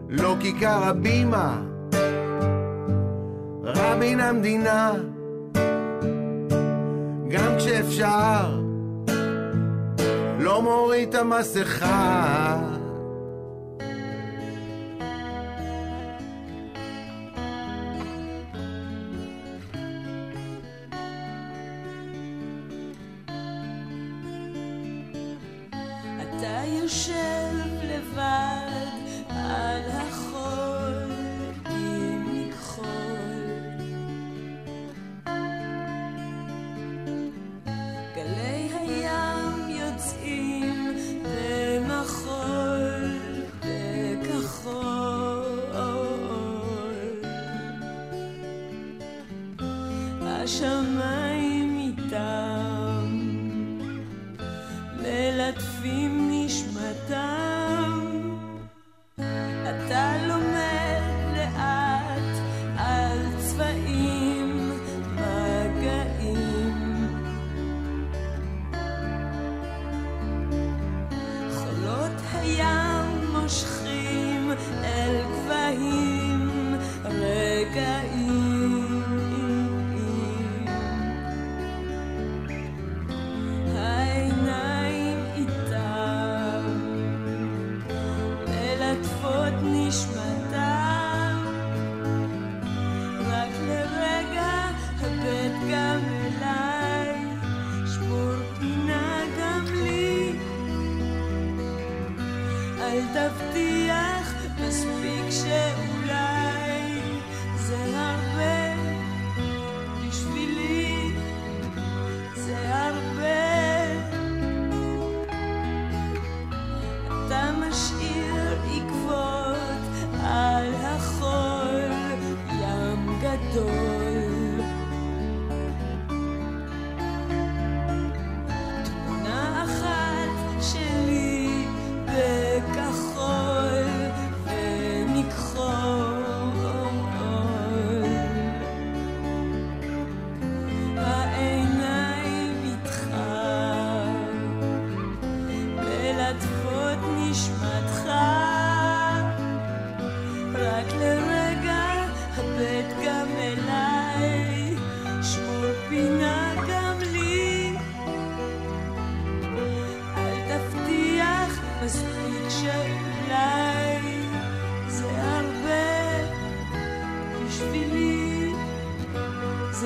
[0.10, 1.62] לא כיכר הבימה,
[3.64, 4.94] רבין המדינה,
[7.30, 8.60] גם כשאפשר,
[10.40, 12.79] לא מוריד את המסכה.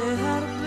[0.04, 0.63] dejar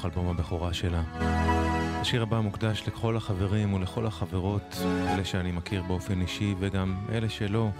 [0.00, 1.02] מתוך אלבום הבכורה שלה.
[2.00, 7.70] השיר הבא מוקדש לכל החברים ולכל החברות, אלה שאני מכיר באופן אישי וגם אלה שלא.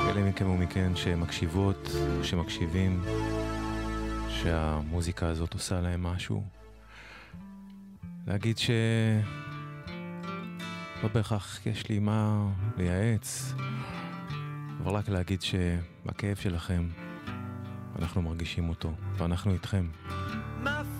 [0.00, 1.88] אלה מכם ומכן שמקשיבות,
[2.22, 3.04] שמקשיבים,
[4.28, 6.42] שהמוזיקה הזאת עושה להם משהו.
[8.26, 8.70] להגיד ש...
[11.02, 13.54] לא בהכרח יש לי מה לייעץ,
[14.82, 16.88] אבל רק להגיד שהכאב שלכם,
[17.98, 19.86] אנחנו מרגישים אותו, ואנחנו איתכם.
[20.66, 20.95] my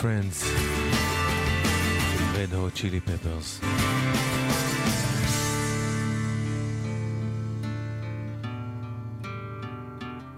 [0.00, 0.44] Friends,
[2.36, 3.64] Red Hot Chili Peppers.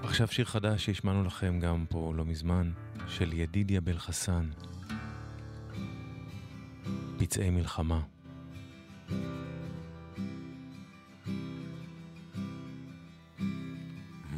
[0.03, 2.73] עכשיו שיר חדש שהשמענו לכם גם פה לא מזמן,
[3.09, 4.51] של ידידיה בלחסן.
[7.19, 8.01] פצעי מלחמה.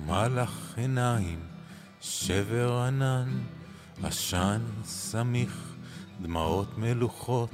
[0.06, 1.40] מלאך עיניים,
[2.00, 3.28] שבר ענן,
[4.02, 5.74] עשן סמיך,
[6.22, 7.50] דמעות מלוכות,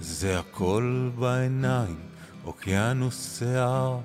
[0.00, 2.00] זה הכל בעיניים,
[2.44, 4.00] אוקיינוס שיער,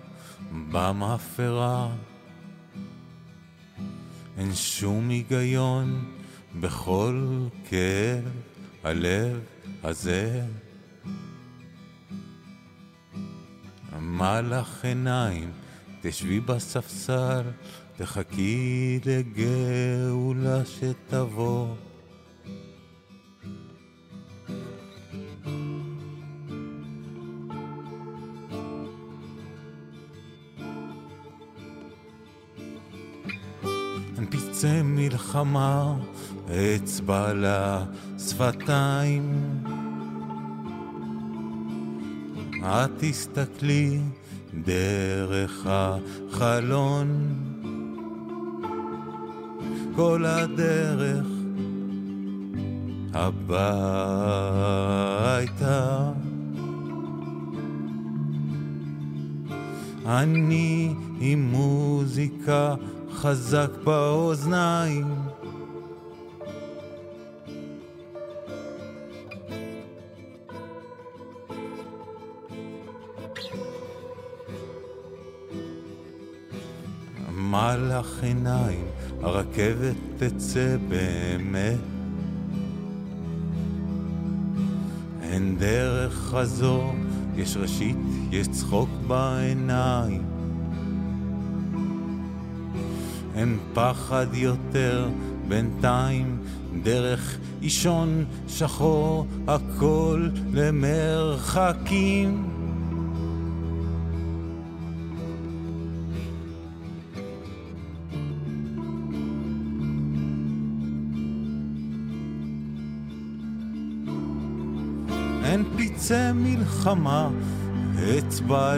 [0.72, 1.90] במאפרה.
[4.38, 6.16] אין שום היגיון
[6.60, 8.24] בכל כאב
[8.84, 9.40] הלב
[9.84, 10.46] הזה.
[14.02, 15.52] מלאך עיניים,
[16.02, 17.44] תשבי בספסל,
[18.00, 21.68] תחכי לגאולה שתבוא.
[34.30, 35.96] פצעי מלחמה,
[36.46, 37.34] אצבע
[38.16, 39.34] לשפתיים.
[42.64, 44.00] את תסתכלי
[44.54, 47.36] דרך החלון
[50.00, 51.26] כל הדרך.
[53.14, 54.52] הביתה.
[60.06, 62.76] אני עם מוזיקה
[63.12, 65.16] חזק באוזניים.
[77.32, 78.89] מלאך עיניים,
[79.60, 81.78] הרכבת תצא באמת.
[85.22, 86.94] אין דרך חזור,
[87.36, 87.98] יש ראשית,
[88.32, 90.24] יש צחוק בעיניים.
[93.36, 95.10] אין פחד יותר,
[95.48, 96.38] בינתיים
[96.84, 102.50] דרך אישון שחור, הכל למרחקים.
[116.10, 117.30] פצעי מלחמה,
[118.18, 118.78] אצבע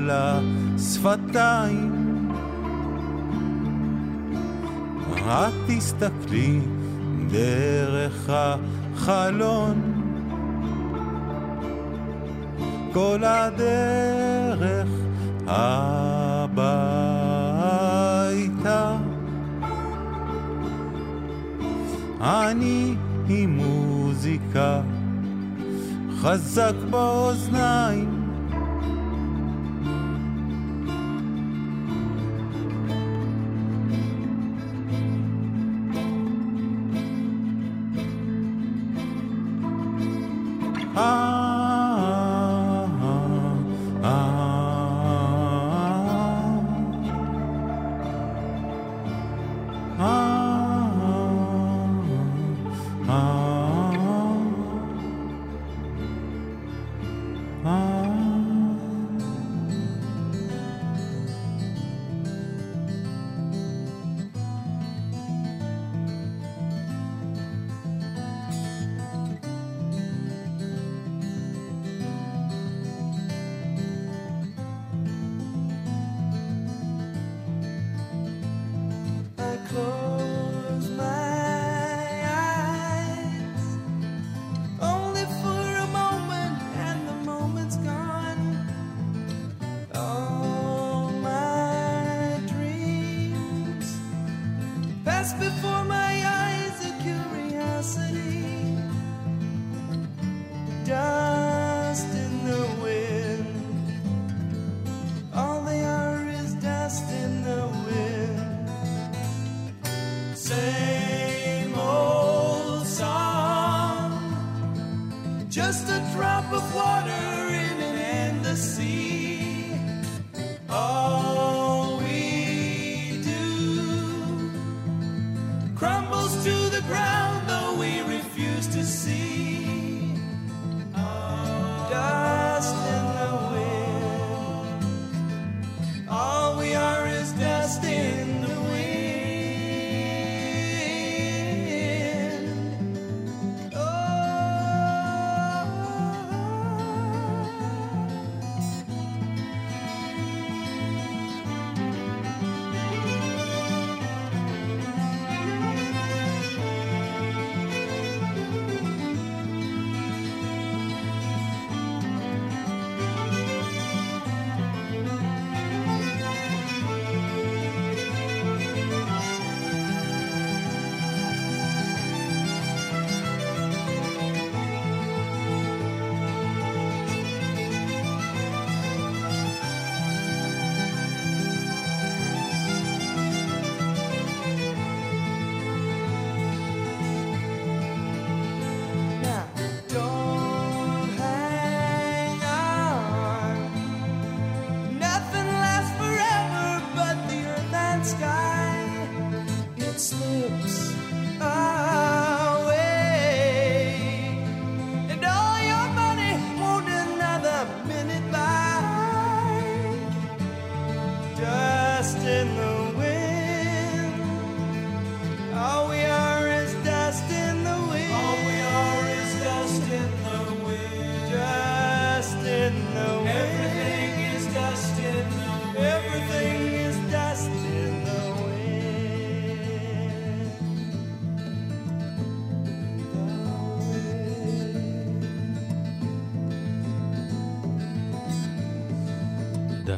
[0.76, 1.92] לשפתיים.
[5.18, 6.60] את תסתכלי
[7.30, 9.82] דרך החלון
[12.94, 14.90] כל הדרך
[15.48, 16.58] הביתה.
[22.22, 22.96] אני
[23.30, 24.82] עם מוזיקה
[26.22, 28.21] חזק באוזניים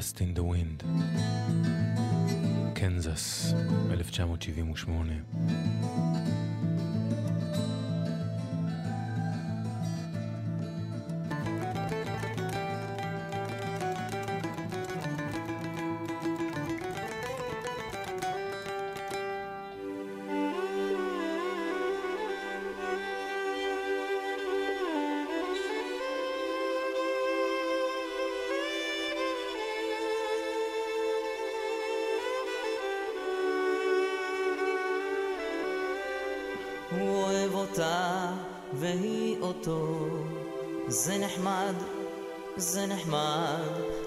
[0.03, 0.83] Dust in the Wind,
[2.73, 3.53] קנזס,
[3.89, 5.42] 1978.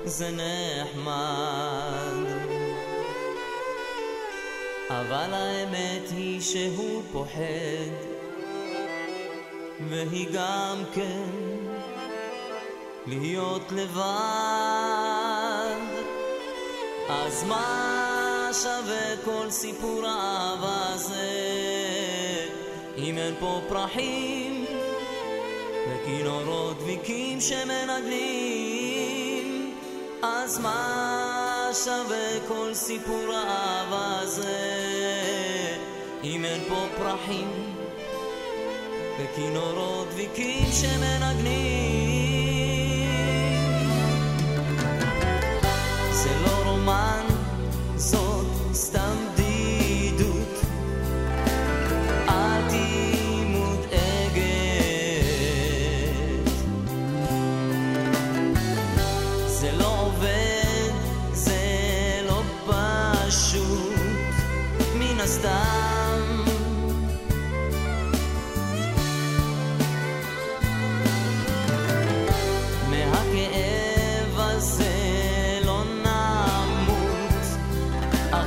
[0.05, 2.27] זה נחמד.
[4.91, 7.91] אבל האמת היא שהוא פוחד,
[9.89, 11.23] והיא גם כן
[13.07, 14.03] להיות לבד.
[17.09, 21.31] אז מה שווה כל סיפור האהבה הזה,
[22.97, 24.36] אם אין פה פרחים
[26.07, 28.87] כינורות דביקים שמנגנים
[30.23, 34.87] אז מה שווה כל סיפור האהבה הזה?
[36.25, 37.75] אם אין פה פרחים
[39.19, 42.07] וכינורות דביקים שמנגנים
[46.11, 46.66] זה לא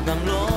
[0.09, 0.48] bằng lối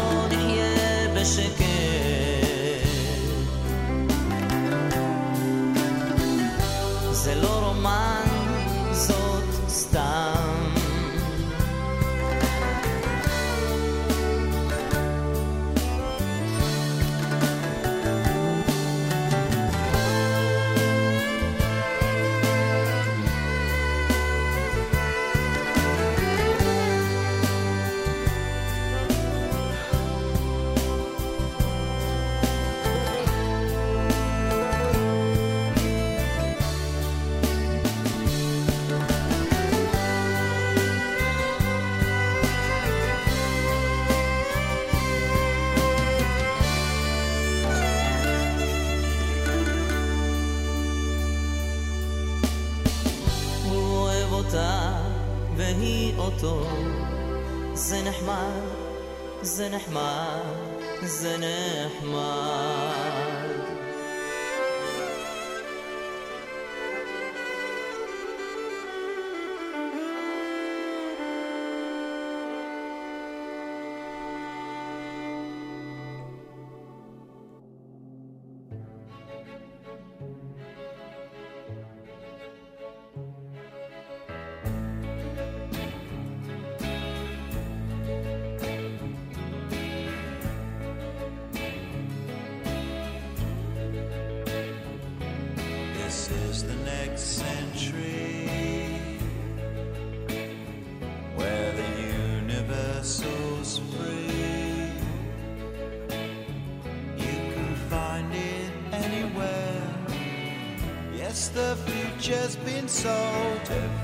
[113.02, 114.01] so.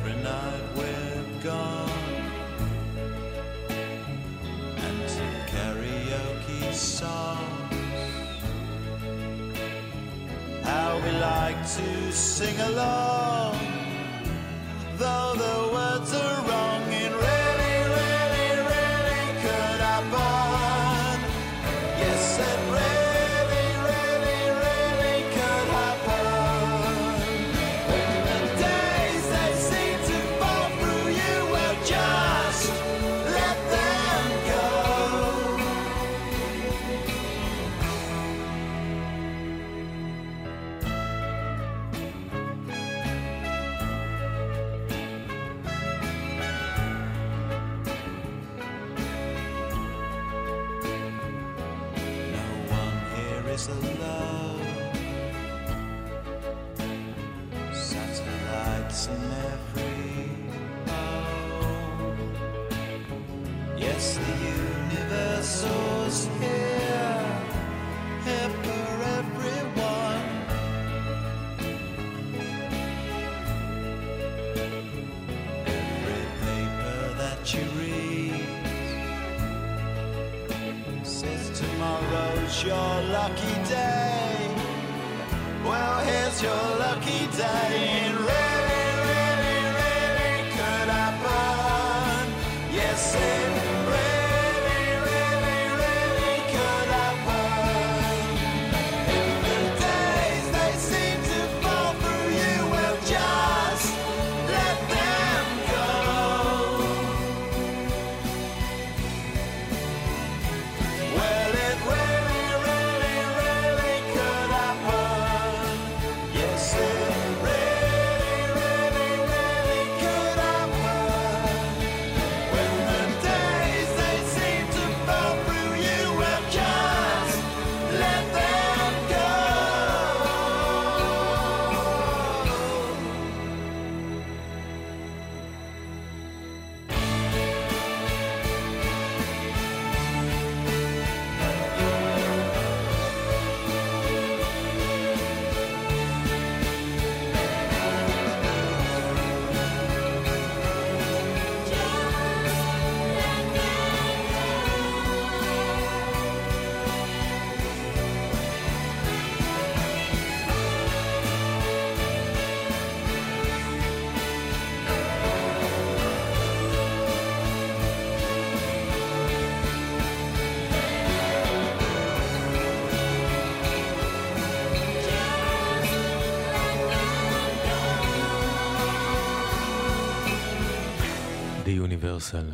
[182.19, 182.51] יוניברסל,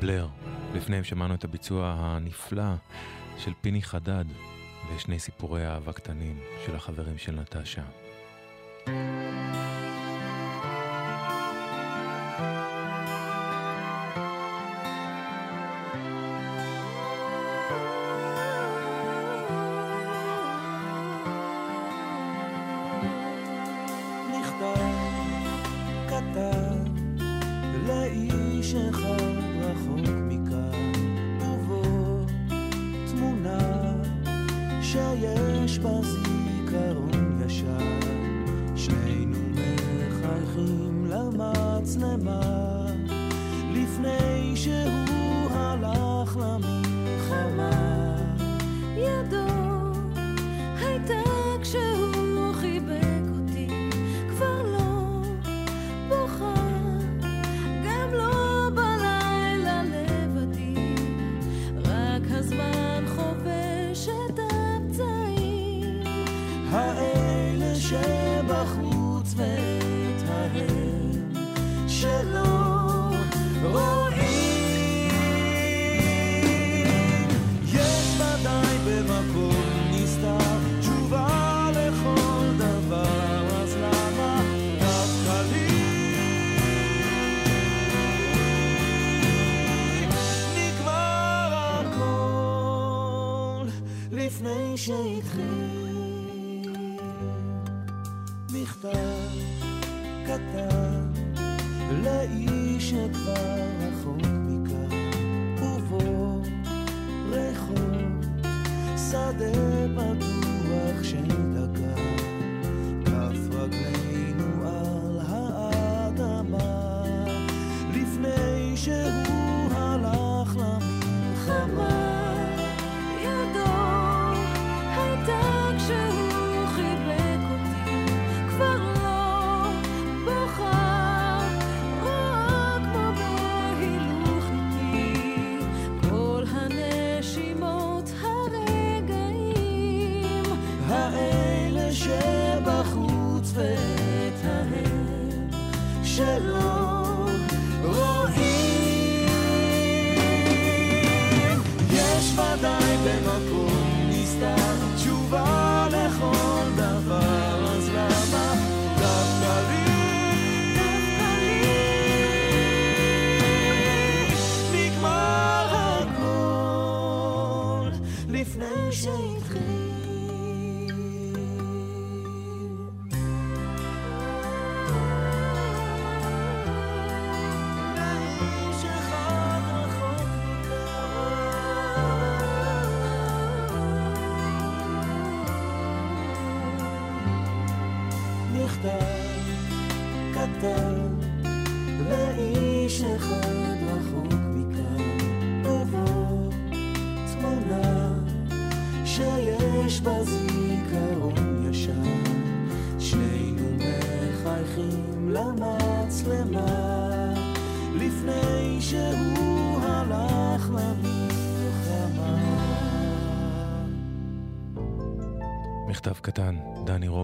[0.00, 0.26] בלר.
[0.74, 2.74] לפניהם שמענו את הביצוע הנפלא
[3.38, 4.24] של פיני חדד
[4.94, 7.82] ושני סיפורי אהבה קטנים של החברים של נטשה.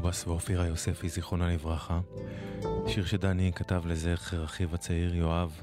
[0.08, 2.00] רובס ואופירה יוספי, זיכרונה לברכה.
[2.86, 5.62] שיר שדני כתב לזכר אחיו הצעיר יואב,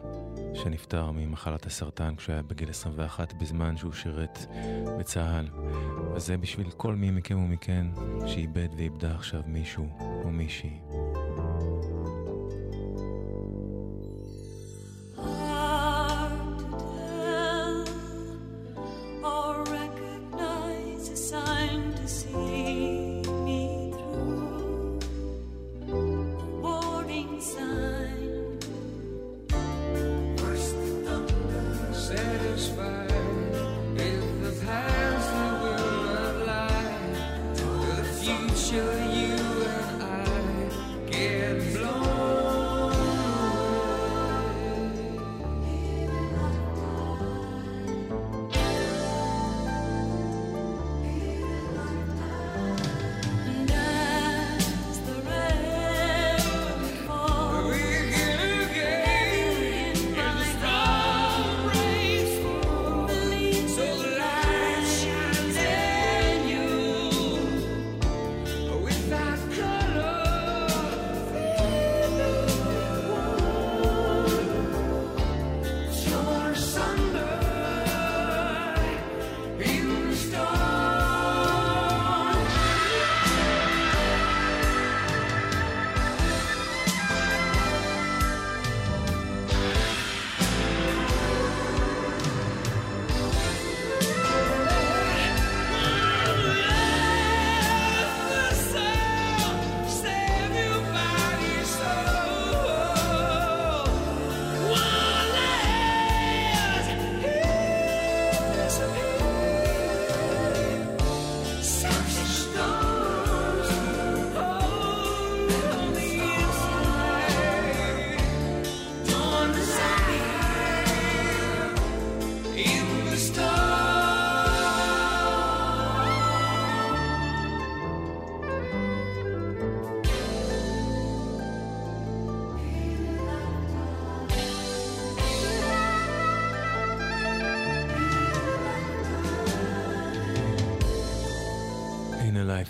[0.54, 4.40] שנפטר ממחלת הסרטן כשהוא היה בגיל 21 בזמן שהוא שירת
[5.00, 5.48] בצה"ל.
[6.16, 7.88] וזה בשביל כל מי מכם ומכן
[8.28, 10.80] שאיבד ואיבדה עכשיו מישהו או מישהי.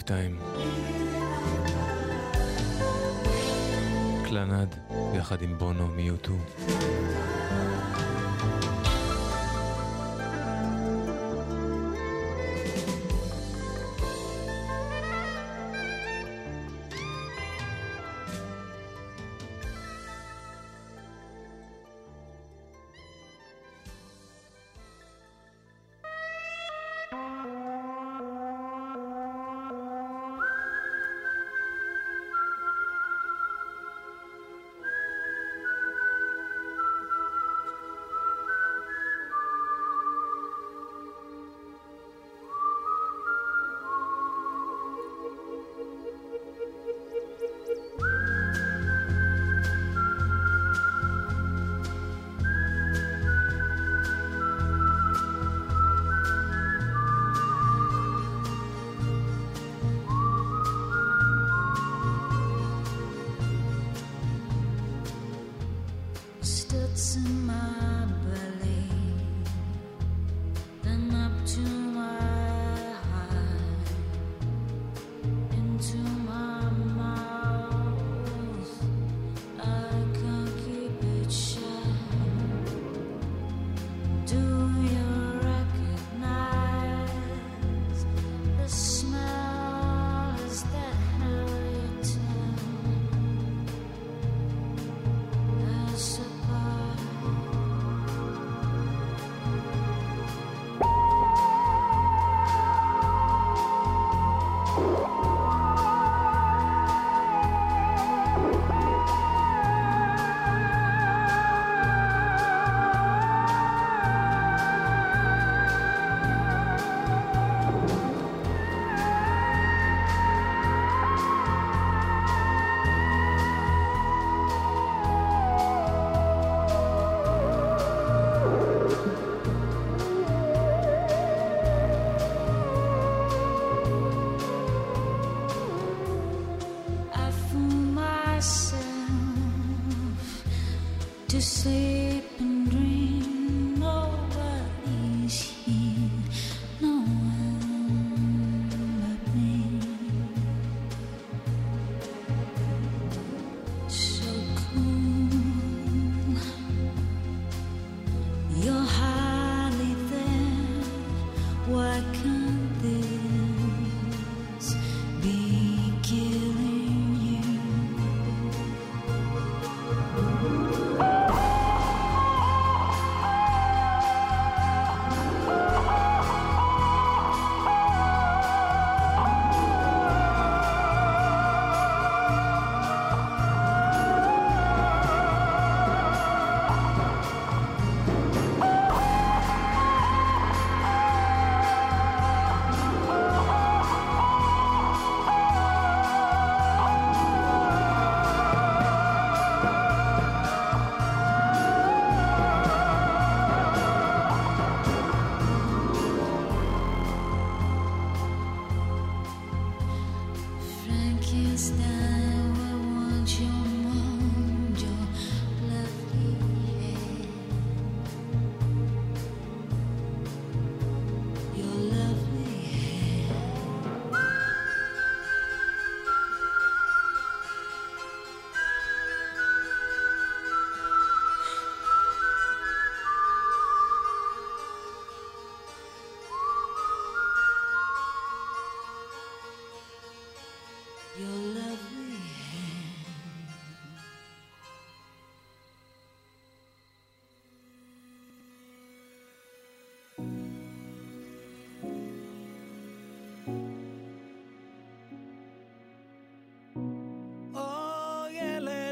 [0.06, 0.38] 2.
[4.26, 4.76] קלנד,
[5.18, 6.34] יחד עם בונו מיוטו.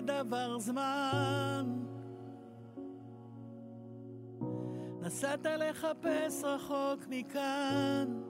[0.05, 1.83] דבר זמן.
[5.01, 8.21] נסעת לחפש רחוק מכאן.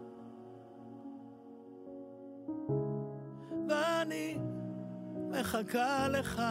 [3.68, 4.38] ואני
[5.30, 6.42] מחכה לך.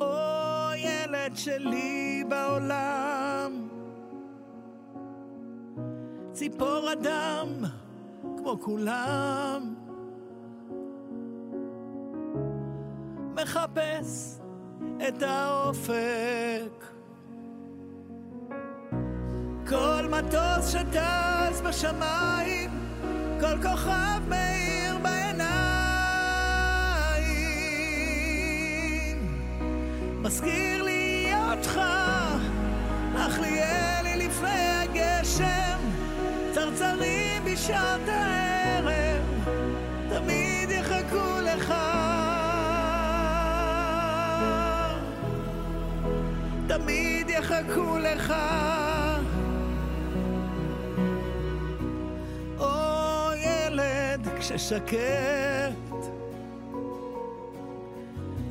[0.00, 3.68] או ילד שלי בעולם,
[6.32, 7.48] ציפור אדם
[8.36, 9.75] כמו כולם.
[15.08, 16.84] את האופק.
[19.68, 22.70] כל מטוס שטס בשמיים,
[23.40, 25.36] כל כוכב מאיר בעיניים.
[30.22, 31.80] מזכיר לי אותך,
[33.16, 33.60] אך לי
[34.16, 35.78] לפני הגשם,
[36.52, 38.35] צרצרים בשעת הערב,
[47.60, 48.34] יחכו לך.
[52.58, 54.96] או ילד כששקט,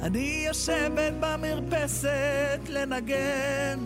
[0.01, 3.79] אני יושבת במרפסת לנגן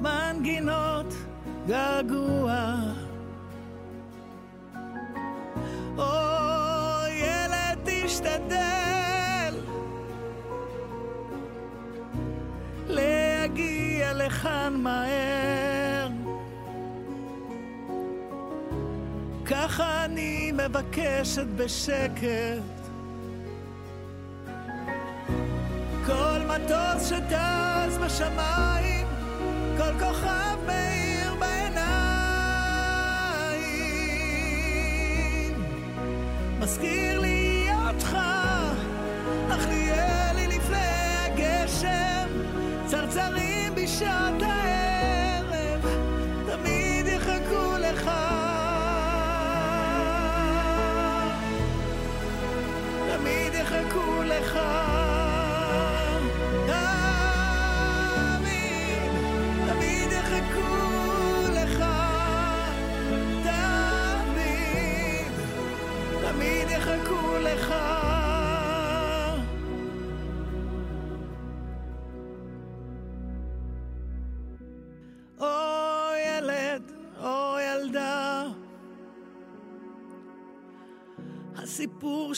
[0.00, 1.14] מנגינות
[1.66, 2.89] געגוע.
[20.90, 22.80] מבקשת בשקט.
[26.06, 29.06] כל מטוס שטס בשמיים,
[29.76, 31.94] כל כוכב מאיר בעיניים.
[36.60, 38.16] מזכיר לי אותך,
[39.50, 40.76] אך נהיה לי לפני
[41.24, 42.28] הגשם,
[42.86, 44.42] צרצרים בשעת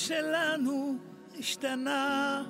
[0.07, 0.97] שלנו
[1.39, 2.43] השתנה.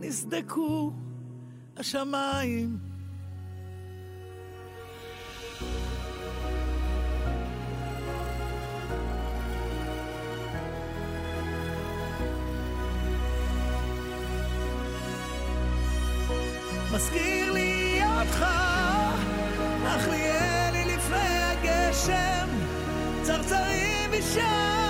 [0.00, 0.92] נסדקו
[1.76, 2.78] השמיים.
[16.92, 17.47] מזכיר
[23.48, 24.87] צרצרים בשעת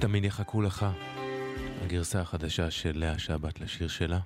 [0.00, 0.86] תמיד יחכו לך.
[1.82, 4.18] הגרסה החדשה של לאה שבת לשיר שלה.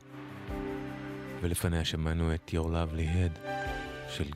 [1.41, 3.49] ולפניה שמענו את Your Lovely Head
[4.09, 4.31] של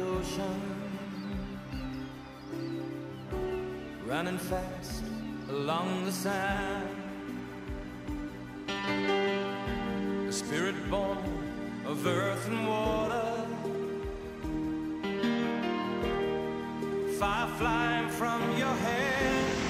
[0.00, 0.60] ocean,
[4.08, 4.93] running fast
[5.50, 6.88] along the sand.
[10.28, 11.18] A spirit born
[11.86, 13.46] of earth and water,
[17.18, 19.63] fire flying from your head.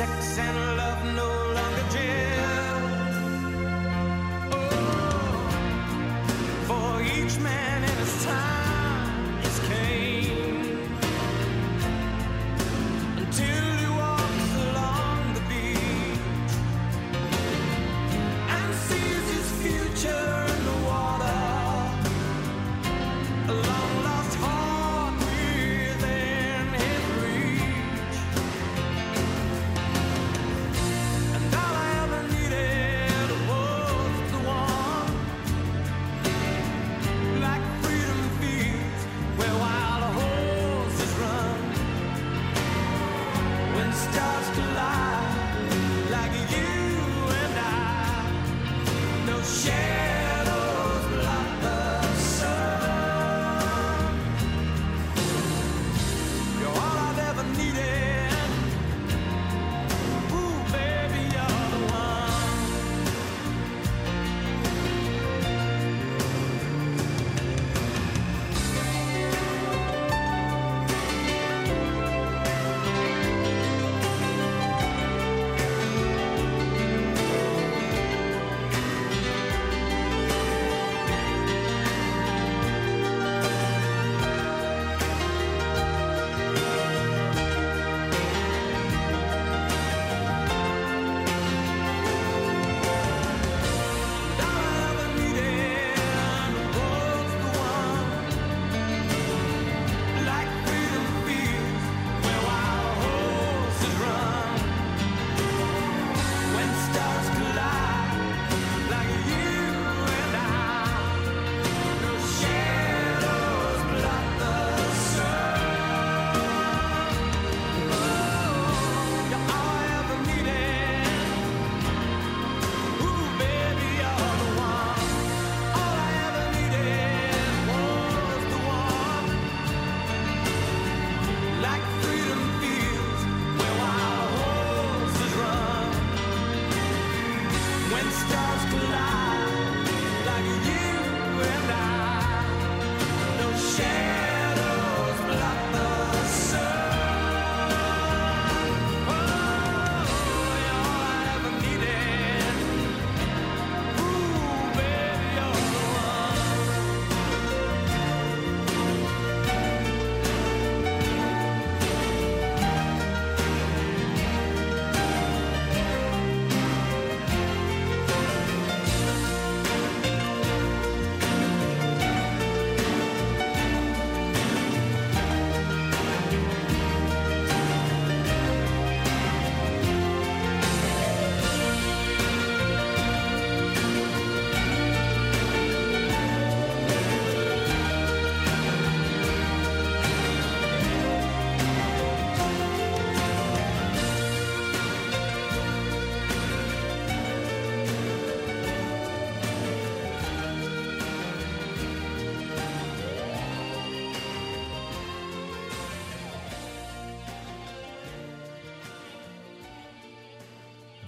[0.00, 0.69] Sex and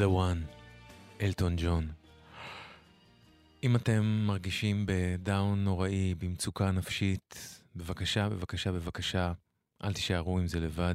[0.02, 0.38] The One,
[1.20, 1.88] אלטון ג'ון.
[3.62, 9.32] אם אתם מרגישים בדאון נוראי, במצוקה נפשית, בבקשה, בבקשה, בבקשה,
[9.84, 10.94] אל תישארו עם זה לבד.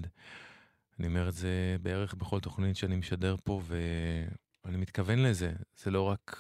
[1.00, 3.62] אני אומר את זה בערך בכל תוכנית שאני משדר פה,
[4.66, 5.52] ואני מתכוון לזה.
[5.84, 6.38] זה לא רק...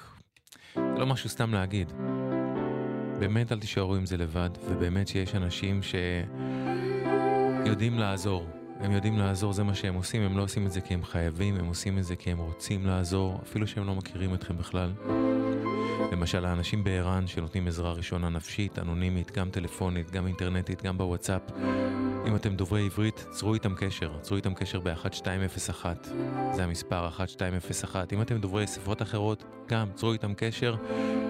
[0.76, 1.92] זה לא משהו סתם להגיד.
[3.20, 5.80] באמת אל תישארו עם זה לבד, ובאמת שיש אנשים
[7.66, 8.57] שיודעים לעזור.
[8.80, 11.56] הם יודעים לעזור, זה מה שהם עושים, הם לא עושים את זה כי הם חייבים,
[11.56, 14.94] הם עושים את זה כי הם רוצים לעזור, אפילו שהם לא מכירים אתכם בכלל.
[16.12, 21.42] למשל, האנשים בער"ן שנותנים עזרה ראשונה נפשית, אנונימית, גם טלפונית, גם אינטרנטית, גם בוואטסאפ.
[22.28, 25.86] אם אתם דוברי עברית, צרו איתם קשר, צרו איתם קשר ב-1201.
[26.54, 28.14] זה המספר 1201.
[28.14, 30.76] אם אתם דוברי שפות אחרות, גם צרו איתם קשר,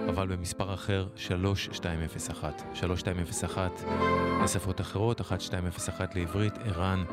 [0.08, 2.62] אבל במספר אחר, 3201.
[2.74, 3.70] 3201
[4.44, 7.04] לשפות אחרות, 1201 לעברית, ער"ן,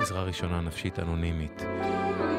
[0.00, 1.62] עזרה ראשונה נפשית אנונימית.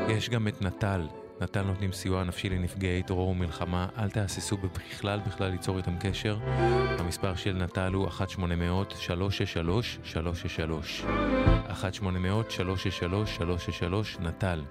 [0.10, 1.07] יש גם את נט"ל,
[1.41, 6.38] נט"ל נותנים סיוע נפשי לנפגעי טרור ומלחמה, אל תהססו בכלל בכלל ליצור איתם קשר.
[6.99, 11.05] המספר של נט"ל הוא 1-800-363-363.
[11.69, 11.81] 1-800-363-363,
[14.19, 14.63] נט"ל.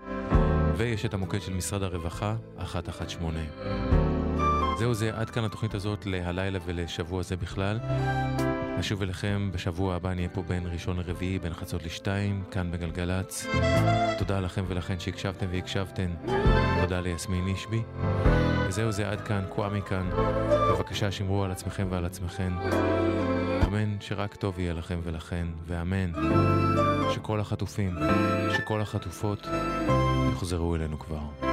[0.76, 3.42] ויש את המוקד של משרד הרווחה, 118.
[4.78, 7.78] זהו זה, עד כאן התוכנית הזאת להלילה ולשבוע זה בכלל.
[8.80, 13.46] נשוב אליכם בשבוע הבא, נהיה פה בין ראשון לרביעי, בין חצות לשתיים, כאן בגלגלצ.
[14.18, 16.14] תודה לכם ולכן שהקשבתם והקשבתן.
[16.80, 17.82] תודה ליסמין נשבי.
[18.68, 20.10] וזהו זה, עד כאן, קוואמי כאן.
[20.72, 22.52] בבקשה שמרו על עצמכם ועל עצמכן.
[23.66, 26.12] אמן שרק טוב יהיה לכם ולכן, ואמן
[27.14, 27.94] שכל החטופים,
[28.56, 29.46] שכל החטופות
[30.32, 31.48] יחזרו אלינו כבר.